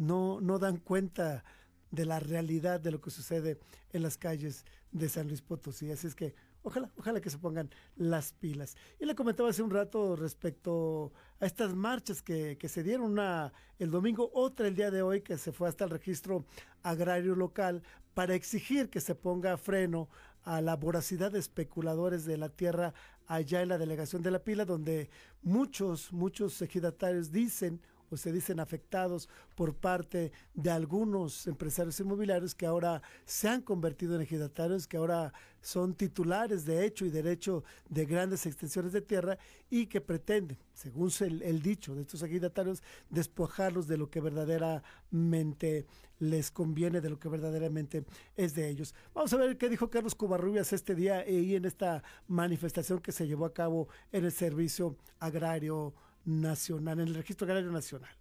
[0.00, 1.44] no, no dan cuenta
[1.90, 3.58] de la realidad de lo que sucede
[3.92, 5.90] en las calles de San Luis Potosí.
[5.90, 8.76] Así es que ojalá, ojalá que se pongan las pilas.
[8.98, 13.52] Y le comentaba hace un rato respecto a estas marchas que, que, se dieron, una
[13.78, 16.46] el domingo, otra el día de hoy, que se fue hasta el registro
[16.82, 17.82] agrario local
[18.14, 20.08] para exigir que se ponga freno
[20.44, 22.94] a la voracidad de especuladores de la tierra
[23.26, 25.10] allá en la delegación de la pila, donde
[25.42, 32.66] muchos, muchos ejidatarios dicen o se dicen afectados por parte de algunos empresarios inmobiliarios que
[32.66, 38.06] ahora se han convertido en ejidatarios, que ahora son titulares de hecho y derecho de
[38.06, 39.38] grandes extensiones de tierra
[39.68, 45.86] y que pretenden, según el, el dicho de estos ejidatarios, despojarlos de lo que verdaderamente
[46.18, 48.04] les conviene, de lo que verdaderamente
[48.36, 48.94] es de ellos.
[49.14, 53.26] Vamos a ver qué dijo Carlos Covarrubias este día y en esta manifestación que se
[53.26, 55.94] llevó a cabo en el Servicio Agrario
[56.24, 58.14] nacional, en el registro agrario nacional.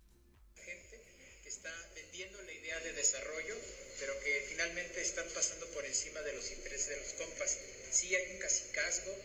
[0.56, 1.02] Gente
[1.44, 3.56] que está vendiendo la idea de desarrollo,
[4.00, 7.58] pero que finalmente están pasando por encima de los intereses de los compas.
[7.92, 9.16] Sí hay un casicazgo,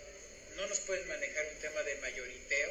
[0.57, 2.71] no nos pueden manejar un tema de mayoriteo,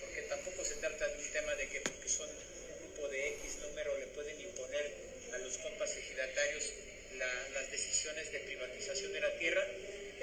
[0.00, 3.58] porque tampoco se trata de un tema de que porque son un grupo de X
[3.62, 4.94] número le pueden imponer
[5.32, 6.72] a los compas ejidatarios
[7.18, 9.66] la, las decisiones de privatización de la tierra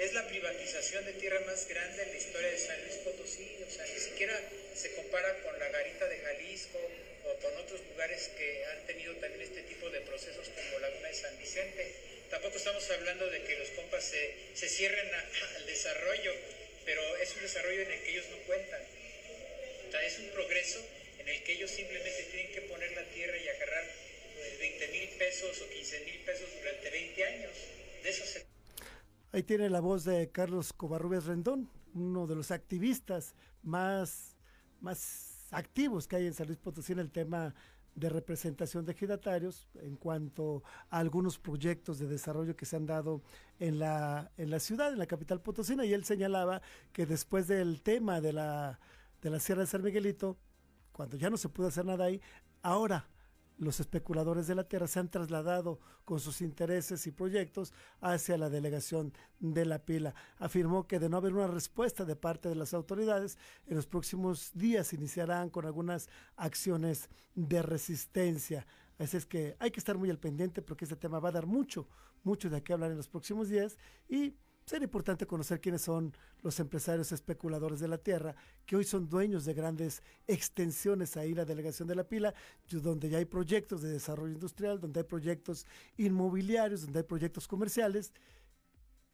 [0.00, 3.70] es la privatización de tierra más grande en la historia de San Luis Potosí, o
[3.70, 4.40] sea, ni siquiera
[4.74, 6.80] se compara con la garita de Jalisco
[7.26, 11.14] o con otros lugares que han tenido también este tipo de procesos como Laguna de
[11.14, 11.92] San Vicente.
[12.30, 15.06] Tampoco estamos hablando de que los compas se, se cierren
[15.56, 16.34] al desarrollo,
[16.86, 18.80] pero es un desarrollo en el que ellos no cuentan.
[19.86, 20.82] O sea, es un progreso
[21.18, 23.84] en el que ellos simplemente tienen que poner la tierra y agarrar
[24.60, 27.52] 20 mil pesos o 15 mil pesos durante 20 años.
[28.02, 28.48] De eso se
[29.32, 34.36] Ahí tiene la voz de Carlos Covarrubias Rendón, uno de los activistas más,
[34.80, 37.54] más activos que hay en San Luis Potosí en el tema
[37.94, 43.22] de representación de ejidatarios en cuanto a algunos proyectos de desarrollo que se han dado
[43.60, 46.60] en la, en la ciudad, en la capital potosina, y él señalaba
[46.92, 48.80] que después del tema de la,
[49.22, 50.38] de la Sierra de San Miguelito,
[50.90, 52.20] cuando ya no se pudo hacer nada ahí,
[52.62, 53.08] ahora
[53.60, 58.48] los especuladores de la tierra se han trasladado con sus intereses y proyectos hacia la
[58.48, 60.14] delegación de la pila.
[60.38, 63.36] Afirmó que de no haber una respuesta de parte de las autoridades,
[63.66, 68.66] en los próximos días iniciarán con algunas acciones de resistencia.
[68.98, 71.46] Así es que hay que estar muy al pendiente porque este tema va a dar
[71.46, 71.86] mucho,
[72.24, 73.76] mucho de qué hablar en los próximos días
[74.08, 74.36] y
[74.66, 78.36] Sería importante conocer quiénes son los empresarios especuladores de la tierra,
[78.66, 82.34] que hoy son dueños de grandes extensiones ahí la delegación de la pila,
[82.70, 88.12] donde ya hay proyectos de desarrollo industrial, donde hay proyectos inmobiliarios, donde hay proyectos comerciales,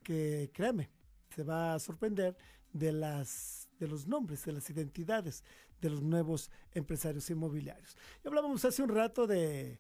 [0.03, 0.91] que créame,
[1.35, 2.37] se va a sorprender
[2.73, 5.45] de las de los nombres, de las identidades
[5.81, 7.97] de los nuevos empresarios inmobiliarios.
[8.25, 9.79] Y hablábamos hace un rato de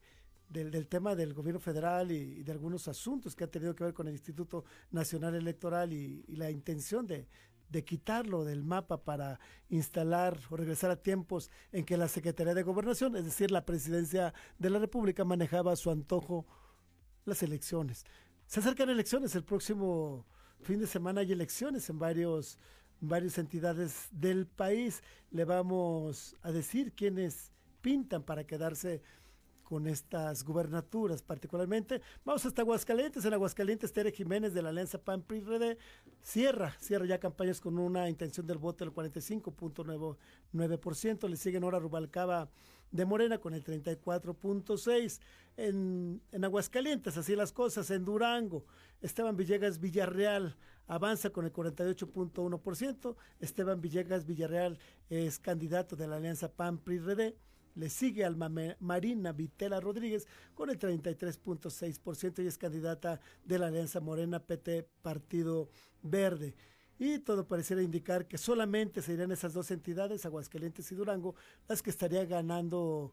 [0.49, 4.07] del, tema del gobierno federal y, de algunos asuntos que han tenido que ver con
[4.07, 7.29] el Instituto Nacional Electoral y, la intención de,
[7.69, 12.63] de quitarlo del mapa para instalar o regresar a tiempos en que la Secretaría de
[12.63, 16.47] Gobernación, es decir, la Presidencia de la República, manejaba a su antojo
[17.25, 18.05] las elecciones.
[18.47, 20.25] Se acercan elecciones, el próximo
[20.63, 22.59] fin de semana hay elecciones en varios,
[23.01, 25.03] varias entidades del país.
[25.31, 29.03] Le vamos a decir quiénes pintan para quedarse
[29.67, 32.01] con estas gubernaturas particularmente.
[32.25, 33.25] Vamos hasta Aguascalientes.
[33.25, 35.77] En Aguascalientes, Tere Jiménez de la Alianza PAN PRI RD
[36.23, 41.29] cierra, cierra ya campañas con una intención del voto del 45.9%.
[41.29, 42.49] Le siguen ahora Rubalcaba
[42.93, 45.19] de Morena con el 34.6%.
[45.59, 47.91] En, en Aguascalientes, así las cosas.
[47.91, 48.67] En Durango,
[49.01, 50.55] Esteban Villegas Villarreal
[50.87, 53.17] avanza con el 48.1%.
[53.41, 54.79] Esteban Villegas Villarreal
[55.11, 57.35] es candidato de la Alianza PAN PRI RD
[57.77, 58.51] le sigue Alma
[58.81, 65.70] Marina Vitela Rodríguez con el 33.6% y es candidata de la Alianza Morena PT Partido
[66.03, 66.55] Verde.
[66.99, 71.35] Y todo pareciera indicar que solamente serían esas dos entidades, Aguascalientes y Durango,
[71.68, 73.12] las que estarían ganando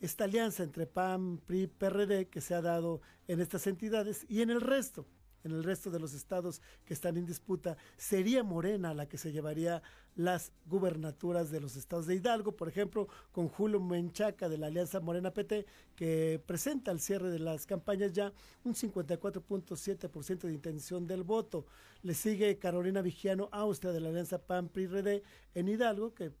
[0.00, 4.50] esta alianza entre PAN, PRI, PRD que se ha dado en estas entidades y en
[4.50, 5.06] el resto
[5.44, 9.30] en el resto de los estados que están en disputa, sería Morena la que se
[9.32, 9.82] llevaría
[10.16, 15.00] las gubernaturas de los estados de Hidalgo, por ejemplo, con Julio Menchaca de la Alianza
[15.00, 15.66] Morena PT,
[15.96, 18.32] que presenta al cierre de las campañas ya
[18.64, 21.66] un 54.7% de intención del voto.
[22.02, 25.22] Le sigue Carolina Vigiano Austria de la Alianza PAN-PRI-RD
[25.54, 26.32] en Hidalgo, que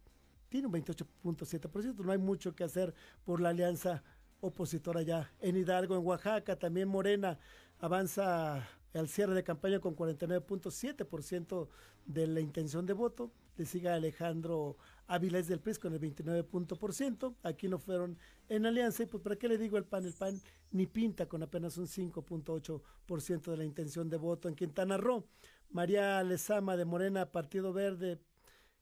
[0.48, 1.96] tiene un 28.7%.
[2.04, 2.94] No hay mucho que hacer
[3.24, 4.02] por la alianza
[4.40, 7.38] opositora ya en Hidalgo, en Oaxaca, también Morena
[7.78, 11.68] avanza al cierre de campaña con 49.7%
[12.06, 13.32] de la intención de voto.
[13.56, 14.76] Le sigue Alejandro
[15.06, 17.34] Avilés del PRIS con el 29%.
[17.42, 18.18] Aquí no fueron
[18.48, 19.02] en alianza.
[19.02, 20.04] Y pues, ¿para qué le digo el PAN?
[20.04, 20.40] El PAN
[20.70, 25.26] ni pinta con apenas un 5.8% de la intención de voto en Quintana Roo.
[25.70, 28.20] María Lezama de Morena, Partido Verde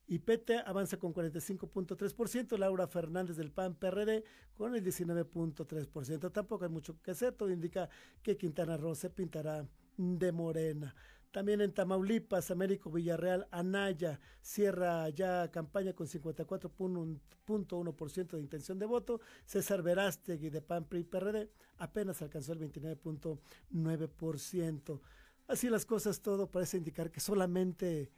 [0.05, 6.31] y PT avanza con 45.3%, Laura Fernández del PAN PRD con el 19.3%.
[6.31, 7.89] Tampoco hay mucho que hacer, todo indica
[8.21, 9.65] que Quintana Roo se pintará
[9.97, 10.95] de morena.
[11.33, 19.19] También en Tamaulipas, Américo Villarreal, Anaya cierra ya campaña con 54.1% de intención de voto.
[19.45, 25.01] César Verástegui de PAN PRI PRD apenas alcanzó el 29.9%.
[25.47, 28.11] Así las cosas, todo parece indicar que solamente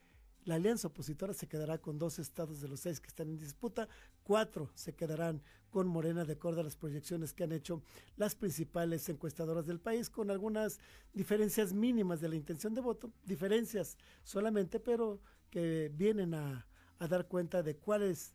[0.46, 3.90] la alianza opositora se quedará con dos estados de los seis que están en disputa,
[4.24, 5.42] cuatro se quedarán
[5.72, 7.82] con Morena de acuerdo a las proyecciones que han hecho
[8.16, 10.80] las principales encuestadoras del país, con algunas
[11.14, 15.20] diferencias mínimas de la intención de voto, diferencias solamente, pero
[15.50, 16.66] que vienen a,
[17.10, 18.34] dar cuenta de cuál es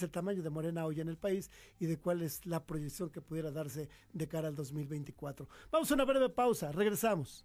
[0.00, 3.20] el tamaño de Morena hoy en el país y de cuál es la proyección que
[3.20, 5.48] pudiera darse de cara al 2024.
[5.70, 7.44] Vamos a una breve pausa, regresamos.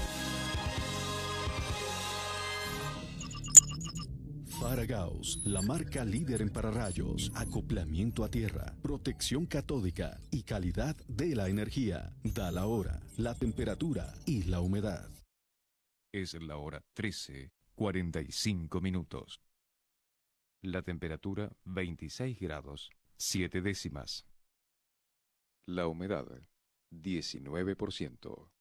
[4.61, 11.49] Faragaos, la marca líder en pararrayos, acoplamiento a tierra, protección catódica y calidad de la
[11.49, 12.15] energía.
[12.23, 15.09] Da la hora, la temperatura y la humedad.
[16.13, 19.41] Es la hora 13, 45 minutos.
[20.61, 24.27] La temperatura 26 grados, 7 décimas.
[25.65, 26.27] La humedad
[26.91, 28.51] 19%.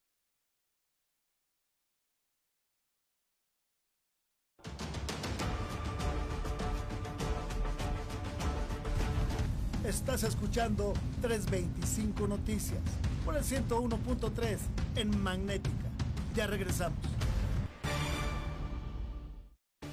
[9.90, 12.78] Estás escuchando 325 Noticias
[13.24, 14.58] por el 101.3
[14.94, 15.90] en Magnética.
[16.32, 16.96] Ya regresamos.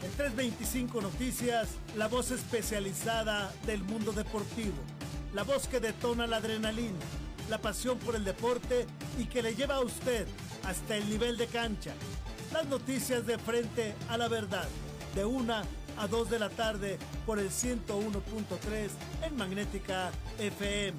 [0.03, 4.75] En 325 Noticias, la voz especializada del mundo deportivo.
[5.33, 6.99] La voz que detona la adrenalina,
[7.49, 8.85] la pasión por el deporte
[9.17, 10.27] y que le lleva a usted
[10.63, 11.93] hasta el nivel de cancha.
[12.53, 14.67] Las noticias de frente a la verdad,
[15.15, 15.63] de una
[15.97, 18.89] a 2 de la tarde por el 101.3
[19.23, 20.97] en Magnética FM.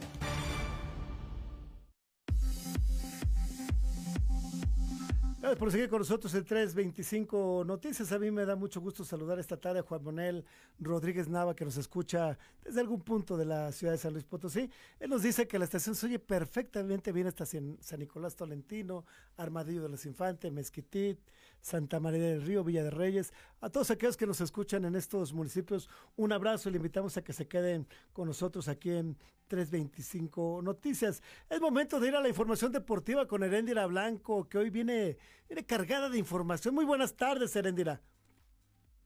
[5.40, 8.10] Gracias por seguir con nosotros en 325 Noticias.
[8.10, 10.44] A mí me da mucho gusto saludar esta tarde a Juan Manuel
[10.80, 14.68] Rodríguez Nava, que nos escucha desde algún punto de la ciudad de San Luis Potosí.
[14.98, 19.84] Él nos dice que la estación se oye perfectamente bien hasta San Nicolás Tolentino, Armadillo
[19.84, 21.20] de los Infantes, Mezquitit,
[21.60, 23.32] Santa María del Río, Villa de Reyes.
[23.60, 27.22] A todos aquellos que nos escuchan en estos municipios, un abrazo y le invitamos a
[27.22, 29.16] que se queden con nosotros aquí en
[29.48, 31.22] 325 Noticias.
[31.48, 35.16] Es momento de ir a la información deportiva con Heréndira Blanco, que hoy viene,
[35.48, 36.74] viene cargada de información.
[36.74, 38.00] Muy buenas tardes, Heréndira.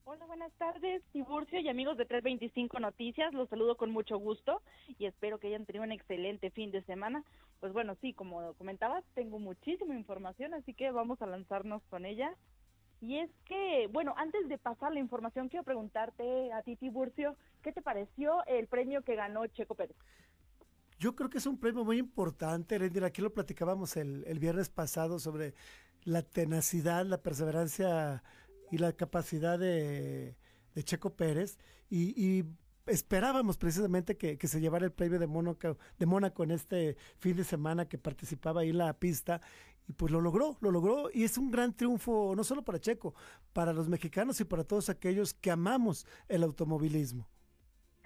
[0.04, 3.32] Hola, buenas tardes, Tiburcio y amigos de 325 Noticias.
[3.34, 4.60] Los saludo con mucho gusto
[4.98, 7.22] y espero que hayan tenido un excelente fin de semana.
[7.60, 12.34] Pues bueno, sí, como comentabas, tengo muchísima información, así que vamos a lanzarnos con ella.
[13.00, 17.72] Y es que, bueno, antes de pasar la información, quiero preguntarte a ti, Tiburcio, ¿qué
[17.72, 19.96] te pareció el premio que ganó Checo Pérez?
[20.98, 23.06] Yo creo que es un premio muy importante, Heréndira.
[23.06, 25.54] Aquí lo platicábamos el, el viernes pasado sobre
[26.04, 28.22] la tenacidad, la perseverancia
[28.72, 30.34] y la capacidad de,
[30.84, 31.58] Checo Pérez
[31.90, 32.44] y, y
[32.86, 37.36] esperábamos precisamente que, que, se llevara el premio de Mónaco, de Mónaco en este fin
[37.36, 39.42] de semana que participaba ahí en la pista
[39.86, 43.14] y pues lo logró, lo logró y es un gran triunfo no solo para Checo,
[43.52, 47.28] para los mexicanos y para todos aquellos que amamos el automovilismo.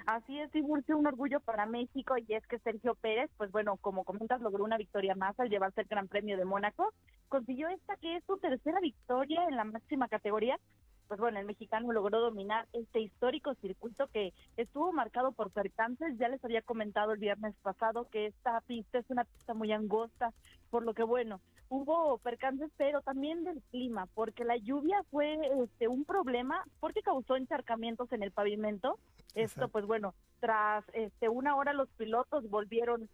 [0.07, 4.05] Así es, Tiburcio, un orgullo para México y es que Sergio Pérez, pues bueno, como
[4.05, 6.95] comentas, logró una victoria más al llevarse el Gran Premio de Mónaco.
[7.29, 10.61] Consiguió esta que es su tercera victoria en la máxima categoría.
[11.09, 16.19] Pues bueno, el mexicano logró dominar este histórico circuito que estuvo marcado por percances.
[16.19, 20.33] Ya les había comentado el viernes pasado que esta pista es una pista muy angosta,
[20.71, 25.89] por lo que bueno, hubo percances, pero también del clima, porque la lluvia fue este,
[25.89, 28.99] un problema porque causó encharcamientos en el pavimento.
[29.35, 33.09] Esto, pues bueno, tras este, una hora los pilotos volvieron.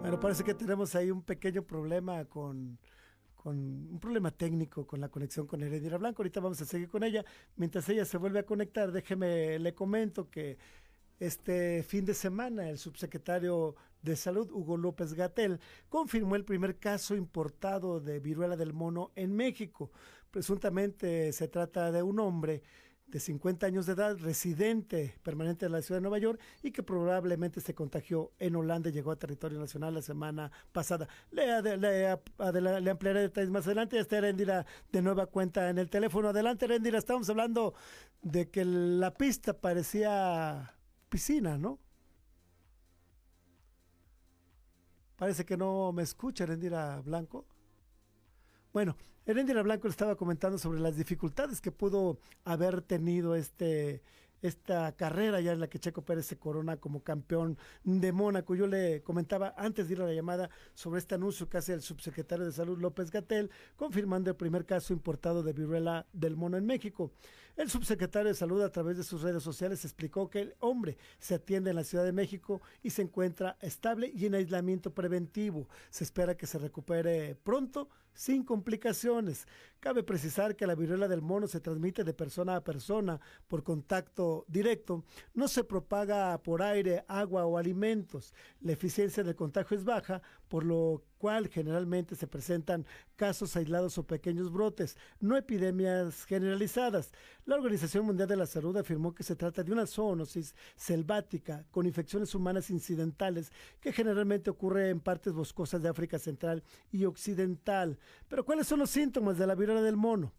[0.00, 2.78] Bueno, parece que tenemos ahí un pequeño problema con,
[3.34, 3.56] con
[3.92, 6.22] un problema técnico con la conexión con Heredira Blanco.
[6.22, 7.24] Ahorita vamos a seguir con ella.
[7.56, 10.58] Mientras ella se vuelve a conectar, déjeme le comento que
[11.18, 17.16] Este fin de semana, el subsecretario de Salud, Hugo López Gatel, confirmó el primer caso
[17.16, 19.90] importado de viruela del mono en México.
[20.30, 22.62] Presuntamente se trata de un hombre
[23.06, 26.82] de 50 años de edad, residente permanente de la ciudad de Nueva York y que
[26.82, 31.08] probablemente se contagió en Holanda y llegó a territorio nacional la semana pasada.
[31.30, 32.08] Le, le,
[32.90, 33.98] ampliaré detalles más adelante.
[33.98, 36.30] Está Erendira de nueva cuenta en el teléfono.
[36.30, 36.98] Adelante, Erendira.
[36.98, 37.74] Estamos hablando
[38.22, 40.74] de que la pista parecía
[41.08, 41.78] piscina, ¿no?
[45.16, 47.46] Parece que no me escucha, Erendira Blanco.
[48.76, 54.02] Bueno, Erendira Blanco estaba comentando sobre las dificultades que pudo haber tenido este
[54.42, 58.54] esta carrera ya en la que Checo Pérez se corona como campeón de Mónaco.
[58.54, 61.80] Yo le comentaba antes de ir a la llamada sobre este anuncio que hace el
[61.80, 66.66] subsecretario de Salud López Gatel, confirmando el primer caso importado de viruela del mono en
[66.66, 67.12] México.
[67.56, 71.36] El subsecretario de Salud a través de sus redes sociales explicó que el hombre se
[71.36, 75.66] atiende en la Ciudad de México y se encuentra estable y en aislamiento preventivo.
[75.88, 79.46] Se espera que se recupere pronto sin complicaciones.
[79.78, 84.44] Cabe precisar que la viruela del mono se transmite de persona a persona por contacto
[84.48, 85.04] directo,
[85.34, 88.34] no se propaga por aire, agua o alimentos.
[88.60, 92.86] La eficiencia del contagio es baja, por lo cual generalmente se presentan
[93.16, 97.12] casos aislados o pequeños brotes, no epidemias generalizadas.
[97.46, 101.86] La Organización Mundial de la Salud afirmó que se trata de una zoonosis selvática con
[101.86, 107.98] infecciones humanas incidentales que generalmente ocurre en partes boscosas de África Central y Occidental.
[108.28, 110.32] Pero ¿cuáles son los síntomas de la viruela del mono?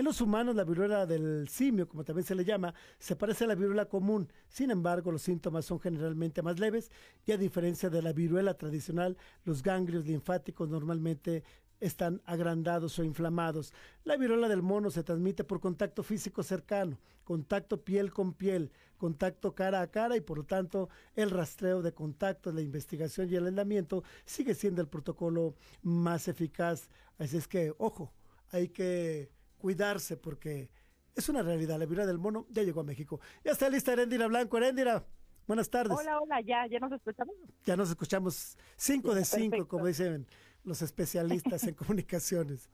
[0.00, 3.48] En los humanos, la viruela del simio, como también se le llama, se parece a
[3.48, 4.32] la viruela común.
[4.48, 6.90] Sin embargo, los síntomas son generalmente más leves
[7.26, 11.44] y a diferencia de la viruela tradicional, los ganglios linfáticos normalmente
[11.80, 13.74] están agrandados o inflamados.
[14.04, 19.54] La viruela del mono se transmite por contacto físico cercano, contacto piel con piel, contacto
[19.54, 23.48] cara a cara y por lo tanto el rastreo de contactos, la investigación y el
[23.48, 26.88] aislamiento sigue siendo el protocolo más eficaz.
[27.18, 28.14] Así es que, ojo,
[28.50, 29.28] hay que
[29.60, 30.70] cuidarse porque
[31.14, 31.78] es una realidad.
[31.78, 33.20] La viruela del mono ya llegó a México.
[33.44, 34.56] Ya está lista Erendira Blanco.
[34.56, 35.04] Erendira,
[35.46, 35.96] buenas tardes.
[35.96, 37.36] Hola, hola, ya, ya nos escuchamos.
[37.64, 40.26] Ya nos escuchamos cinco de cinco, como dicen
[40.64, 42.70] los especialistas en comunicaciones.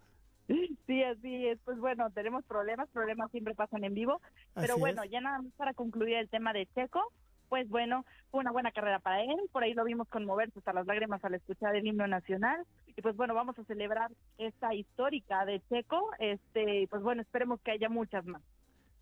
[0.86, 1.58] Sí, así es.
[1.64, 4.20] Pues bueno, tenemos problemas, problemas siempre pasan en vivo.
[4.54, 5.10] Pero Así bueno, es.
[5.10, 7.12] ya nada más para concluir el tema de Checo,
[7.48, 9.36] pues bueno, fue una buena carrera para él.
[9.52, 12.64] Por ahí lo vimos conmoverse hasta las lágrimas al escuchar el himno nacional.
[12.96, 16.10] Y pues bueno, vamos a celebrar esta histórica de Checo.
[16.18, 18.42] Este, pues bueno, esperemos que haya muchas más.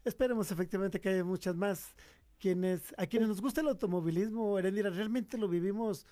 [0.05, 1.95] Esperemos efectivamente que haya muchas más
[2.38, 6.07] quienes a quienes nos gusta el automovilismo, Erendira, realmente lo vivimos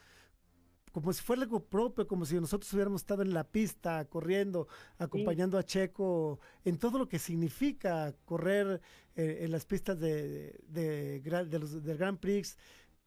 [0.92, 4.68] como si fuera algo propio, como si nosotros hubiéramos estado en la pista corriendo,
[4.98, 8.80] acompañando a Checo en todo lo que significa correr
[9.16, 12.56] eh, en las pistas de, de, gra- de los, del Grand Prix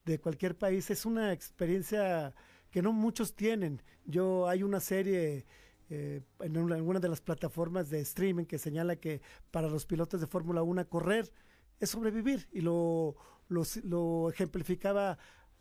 [0.06, 0.90] de cualquier país.
[0.90, 2.34] Es una experiencia
[2.72, 3.82] que no muchos tienen.
[4.06, 5.46] Yo hay una serie
[5.90, 9.22] eh, en una, en una de las plataformas de streaming que señala que
[9.52, 11.32] para los pilotos de Fórmula 1 correr
[11.80, 13.16] es sobrevivir y lo,
[13.48, 15.18] lo, lo ejemplificaba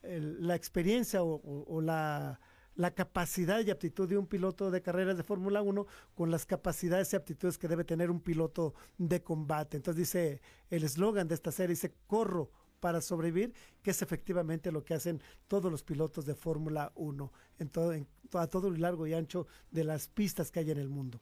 [0.06, 2.40] la experiencia o la,
[2.76, 7.12] la capacidad y aptitud de un piloto de carreras de Fórmula 1 con las capacidades
[7.12, 9.76] y aptitudes que debe tener un piloto de combate.
[9.76, 10.40] Entonces dice
[10.70, 12.50] el eslogan de esta serie, dice, corro
[12.80, 17.68] para sobrevivir, que es efectivamente lo que hacen todos los pilotos de Fórmula 1 en
[17.70, 20.88] todo, en, a todo el largo y ancho de las pistas que hay en el
[20.88, 21.20] mundo.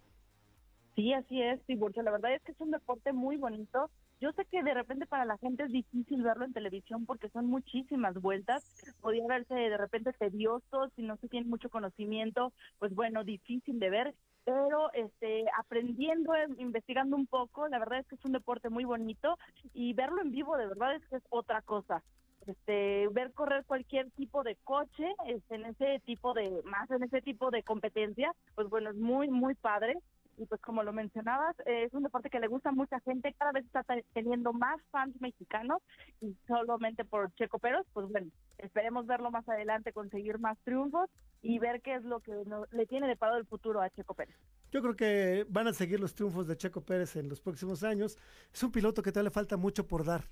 [0.97, 2.03] Sí, así es, Tiburcio.
[2.03, 3.91] La verdad es que es un deporte muy bonito.
[4.23, 7.47] Yo sé que de repente para la gente es difícil verlo en televisión porque son
[7.47, 8.63] muchísimas vueltas.
[9.01, 13.91] Podría verse de repente tedioso si no se tiene mucho conocimiento, pues bueno, difícil de
[13.91, 14.15] ver.
[14.45, 18.85] Pero este, aprendiendo, eh, investigando un poco, la verdad es que es un deporte muy
[18.85, 19.41] bonito
[19.75, 22.05] y verlo en vivo de verdad es que es otra cosa.
[22.47, 27.23] Este, ver correr cualquier tipo de coche, este, en ese tipo de, más en ese
[27.23, 29.99] tipo de competencia, pues bueno, es muy, muy padre
[30.43, 33.35] y pues como lo mencionabas, eh, es un deporte que le gusta a mucha gente,
[33.39, 35.81] cada vez está te- teniendo más fans mexicanos
[36.21, 41.09] y solamente por Checo Pérez, pues bueno, esperemos verlo más adelante, conseguir más triunfos
[41.43, 44.35] y ver qué es lo que no- le tiene deparado el futuro a Checo Pérez.
[44.73, 48.19] Yo creo que van a seguir los triunfos de Checo Pérez en los próximos años.
[48.53, 50.25] Es un piloto que todavía le falta mucho por dar.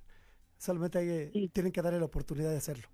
[0.56, 2.88] Solamente hay tienen que darle la oportunidad de hacerlo.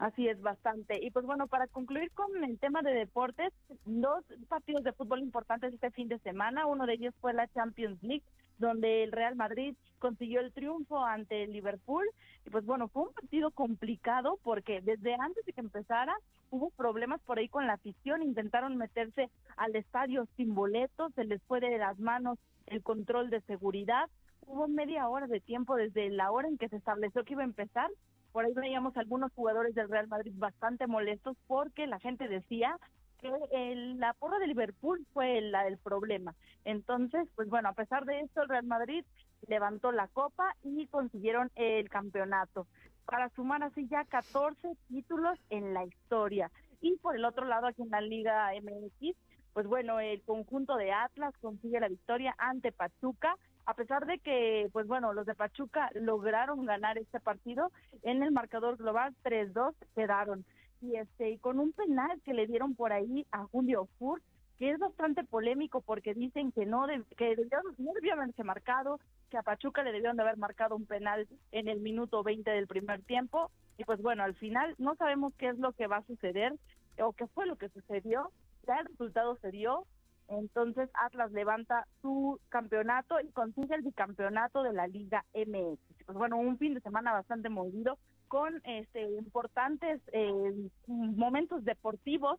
[0.00, 0.98] Así es, bastante.
[1.04, 3.52] Y pues bueno, para concluir con el tema de deportes,
[3.84, 6.66] dos partidos de fútbol importantes este fin de semana.
[6.66, 8.24] Uno de ellos fue la Champions League,
[8.56, 12.06] donde el Real Madrid consiguió el triunfo ante el Liverpool.
[12.46, 16.16] Y pues bueno, fue un partido complicado porque desde antes de que empezara
[16.48, 18.22] hubo problemas por ahí con la afición.
[18.22, 19.28] Intentaron meterse
[19.58, 24.08] al estadio sin boletos, se les fue de las manos el control de seguridad.
[24.46, 27.44] Hubo media hora de tiempo desde la hora en que se estableció que iba a
[27.44, 27.90] empezar
[28.32, 32.76] por ahí veíamos algunos jugadores del Real Madrid bastante molestos porque la gente decía
[33.18, 36.34] que el, la porra de Liverpool fue la del problema.
[36.64, 39.04] Entonces, pues bueno, a pesar de esto, el Real Madrid
[39.46, 42.66] levantó la copa y consiguieron el campeonato
[43.04, 46.50] para sumar así ya 14 títulos en la historia.
[46.80, 49.16] Y por el otro lado, aquí en la Liga MX,
[49.52, 53.36] pues bueno, el conjunto de Atlas consigue la victoria ante Pachuca,
[53.70, 57.70] a pesar de que, pues bueno, los de Pachuca lograron ganar este partido,
[58.02, 60.44] en el marcador global 3-2 quedaron.
[60.82, 64.24] Y este, con un penal que le dieron por ahí a Julio Furt,
[64.58, 67.36] que es bastante polémico porque dicen que no, que
[67.78, 68.98] no debió haberse marcado,
[69.30, 72.66] que a Pachuca le debieron de haber marcado un penal en el minuto 20 del
[72.66, 73.52] primer tiempo.
[73.78, 76.54] Y pues bueno, al final no sabemos qué es lo que va a suceder
[76.98, 78.32] o qué fue lo que sucedió.
[78.66, 79.86] Ya el resultado se dio.
[80.30, 86.04] Entonces Atlas levanta su campeonato y consigue el bicampeonato de la Liga MX.
[86.06, 92.38] Pues bueno, un fin de semana bastante movido con este importantes eh, momentos deportivos.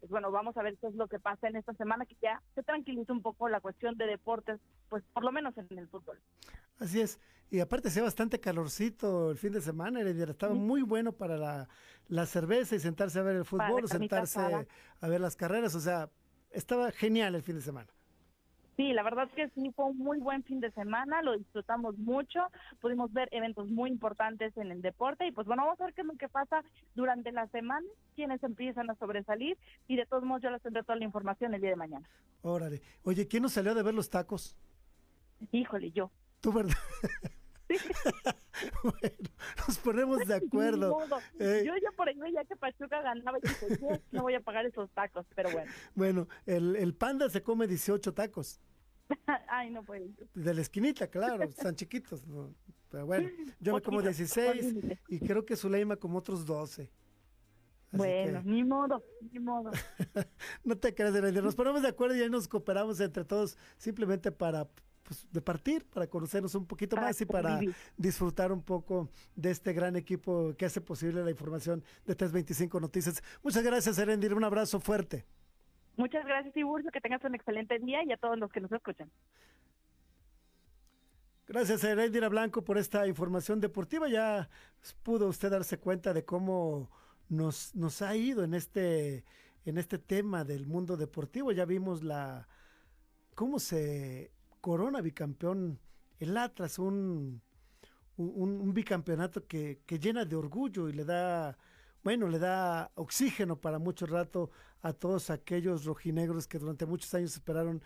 [0.00, 2.42] Pues bueno, vamos a ver qué es lo que pasa en esta semana, que ya
[2.54, 4.58] se tranquiliza un poco la cuestión de deportes,
[4.88, 6.18] pues por lo menos en el fútbol.
[6.78, 7.18] Así es,
[7.50, 11.68] y aparte sea bastante calorcito el fin de semana, estaba muy bueno para la,
[12.08, 14.66] la, cerveza y sentarse a ver el fútbol, o sentarse
[15.00, 16.10] a ver las carreras, o sea,
[16.56, 17.88] estaba genial el fin de semana.
[18.76, 21.96] Sí, la verdad es que sí fue un muy buen fin de semana, lo disfrutamos
[21.96, 22.40] mucho,
[22.80, 26.02] pudimos ver eventos muy importantes en el deporte y pues bueno, vamos a ver qué
[26.02, 26.62] es lo que pasa
[26.94, 29.56] durante la semana, quienes empiezan a sobresalir
[29.88, 32.06] y de todos modos yo les tendré toda la información el día de mañana.
[32.42, 32.82] Órale.
[33.02, 34.58] Oye, ¿quién nos salió de ver los tacos?
[35.52, 36.10] Híjole, yo.
[36.40, 36.76] ¿Tú verdad?
[38.82, 39.30] bueno,
[39.66, 40.98] nos ponemos de acuerdo.
[41.38, 44.90] Yo ya por ahí ya que Pachuca ganaba y dije, no voy a pagar esos
[44.90, 45.70] tacos, pero bueno.
[45.94, 48.60] Bueno, el, el panda se come 18 tacos.
[49.48, 50.10] Ay, no puede.
[50.34, 52.22] De la esquinita, claro, están chiquitos.
[52.90, 53.28] Pero bueno,
[53.60, 54.74] yo me como 16
[55.08, 56.90] y creo que Zuleima como otros 12.
[57.92, 59.02] bueno, ni modo,
[59.32, 59.70] ni modo.
[60.64, 64.68] no te creas, nos ponemos de acuerdo y ahí nos cooperamos entre todos simplemente para
[65.06, 67.60] pues, de partir, para conocernos un poquito más y para
[67.96, 73.22] disfrutar un poco de este gran equipo que hace posible la información de 325 Noticias.
[73.42, 74.34] Muchas gracias, Erendir.
[74.34, 75.24] Un abrazo fuerte.
[75.96, 76.90] Muchas gracias, Tiburcio.
[76.90, 79.10] Que tengas un excelente día y a todos los que nos escuchan.
[81.46, 84.08] Gracias a Erendira Blanco por esta información deportiva.
[84.08, 84.48] Ya
[85.04, 86.90] pudo usted darse cuenta de cómo
[87.28, 89.24] nos, nos ha ido en este,
[89.64, 91.52] en este tema del mundo deportivo.
[91.52, 92.48] Ya vimos la
[93.36, 95.78] cómo se corona bicampeón
[96.18, 97.42] el Atlas, un,
[98.16, 101.58] un, bicampeonato que, que, llena de orgullo y le da,
[102.02, 104.50] bueno, le da oxígeno para mucho rato
[104.82, 107.82] a todos aquellos rojinegros que durante muchos años esperaron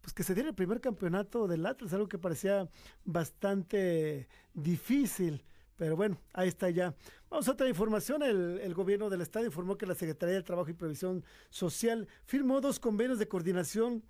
[0.00, 2.68] pues que se diera el primer campeonato del Atlas, algo que parecía
[3.04, 5.44] bastante difícil.
[5.76, 6.94] Pero bueno, ahí está ya.
[7.30, 8.22] Vamos a otra información.
[8.22, 12.60] El, el, gobierno del estado informó que la Secretaría del Trabajo y Previsión Social firmó
[12.60, 14.02] dos convenios de coordinación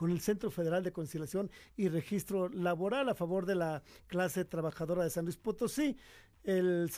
[0.00, 5.04] con el Centro Federal de Conciliación y Registro Laboral a favor de la clase trabajadora
[5.04, 5.94] de San Luis Potosí.
[6.42, 6.90] El,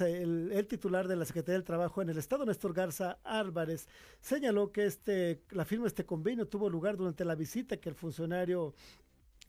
[0.69, 3.89] titular de la Secretaría del Trabajo en el Estado, Néstor Garza Álvarez,
[4.21, 7.97] señaló que este, la firma de este convenio tuvo lugar durante la visita que el
[7.97, 8.73] funcionario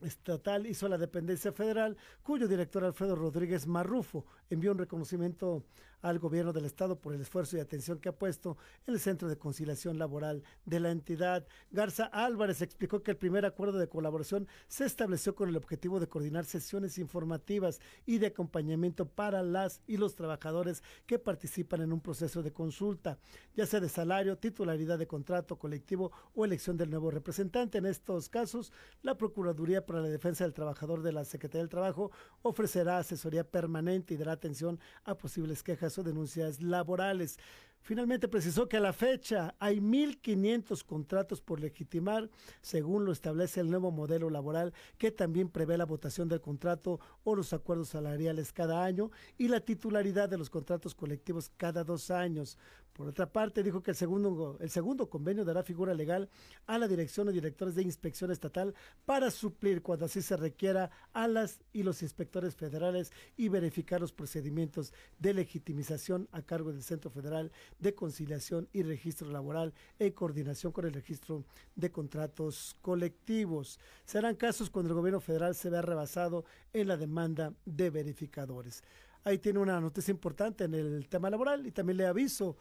[0.02, 5.64] estatal hizo la dependencia federal, cuyo director Alfredo Rodríguez Marrufo envió un reconocimiento
[6.04, 9.30] al gobierno del estado por el esfuerzo y atención que ha puesto en el Centro
[9.30, 11.48] de Conciliación Laboral de la entidad.
[11.72, 16.08] Garza Álvarez explicó que el primer acuerdo de colaboración se estableció con el objetivo de
[16.08, 22.02] coordinar sesiones informativas y de acompañamiento para las y los trabajadores que participan en un
[22.02, 23.18] proceso de consulta,
[23.56, 27.78] ya sea de salario, titularidad de contrato colectivo o elección del nuevo representante.
[27.78, 28.74] En estos casos,
[29.04, 32.12] la Procuraduría para la Defensa del Trabajador de la Secretaría del Trabajo
[32.42, 37.38] ofrecerá asesoría permanente y dará atención a posibles quejas o denuncias laborales.
[37.84, 42.30] Finalmente precisó que a la fecha hay 1.500 contratos por legitimar,
[42.62, 47.36] según lo establece el nuevo modelo laboral, que también prevé la votación del contrato o
[47.36, 52.58] los acuerdos salariales cada año y la titularidad de los contratos colectivos cada dos años.
[52.94, 56.30] Por otra parte, dijo que el segundo, el segundo convenio dará figura legal
[56.68, 58.76] a la dirección o directores de inspección estatal
[59.06, 64.14] para suplir, cuando así se requiera, a las y los inspectores federales y verificar los
[64.14, 70.72] procedimientos de legitimización a cargo del Centro Federal de Conciliación y Registro Laboral en coordinación
[70.72, 73.80] con el registro de contratos colectivos.
[74.06, 78.84] Serán casos cuando el gobierno federal se vea rebasado en la demanda de verificadores.
[79.24, 82.58] Ahí tiene una noticia importante en el tema laboral y también le aviso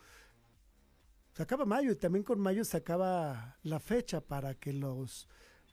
[1.34, 5.28] se acaba mayo y también con mayo se acaba la fecha para que los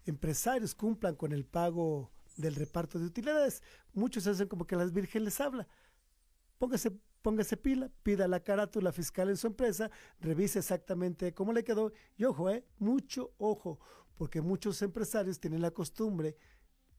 [0.06, 3.62] empresarios cumplan con el pago del reparto de utilidades.
[3.94, 5.68] Muchos hacen como que las virgen les habla.
[6.58, 11.92] Póngase póngase pila, pida la carátula fiscal en su empresa, revise exactamente cómo le quedó
[12.16, 13.78] y ojo, eh, mucho ojo,
[14.16, 16.38] porque muchos empresarios tienen la costumbre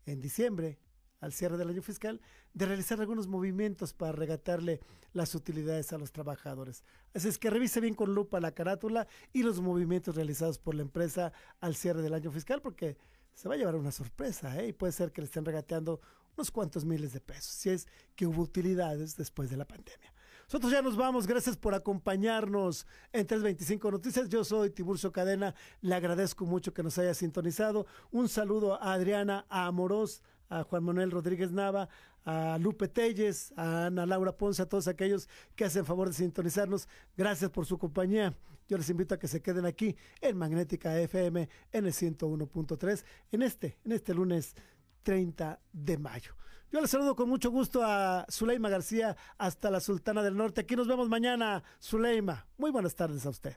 [0.04, 0.78] en diciembre,
[1.20, 2.20] al cierre del año fiscal,
[2.54, 4.80] de realizar algunos movimientos para regatarle
[5.12, 6.84] las utilidades a los trabajadores.
[7.14, 10.82] Así es que revise bien con lupa la carátula y los movimientos realizados por la
[10.82, 12.96] empresa al cierre del año fiscal, porque
[13.34, 14.68] se va a llevar una sorpresa, ¿eh?
[14.68, 16.00] y puede ser que le estén regateando
[16.36, 20.12] unos cuantos miles de pesos, si es que hubo utilidades después de la pandemia.
[20.44, 24.28] Nosotros ya nos vamos, gracias por acompañarnos en 325 Noticias.
[24.28, 27.86] Yo soy Tiburcio Cadena, le agradezco mucho que nos haya sintonizado.
[28.10, 31.88] Un saludo a Adriana, Amorós, a Juan Manuel Rodríguez Nava,
[32.24, 36.88] a Lupe Telles, a Ana Laura Ponce, a todos aquellos que hacen favor de sintonizarnos.
[37.16, 38.34] Gracias por su compañía.
[38.68, 43.42] Yo les invito a que se queden aquí en Magnética FM en el 101.3 en
[43.42, 44.54] este, en este lunes
[45.02, 46.34] 30 de mayo.
[46.70, 50.60] Yo les saludo con mucho gusto a Zuleima García hasta la Sultana del Norte.
[50.60, 52.46] Aquí nos vemos mañana, Zuleima.
[52.58, 53.56] Muy buenas tardes a usted.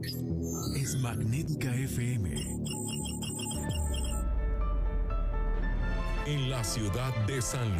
[0.00, 2.34] Es Magnética FM.
[6.26, 7.68] En la ciudad de San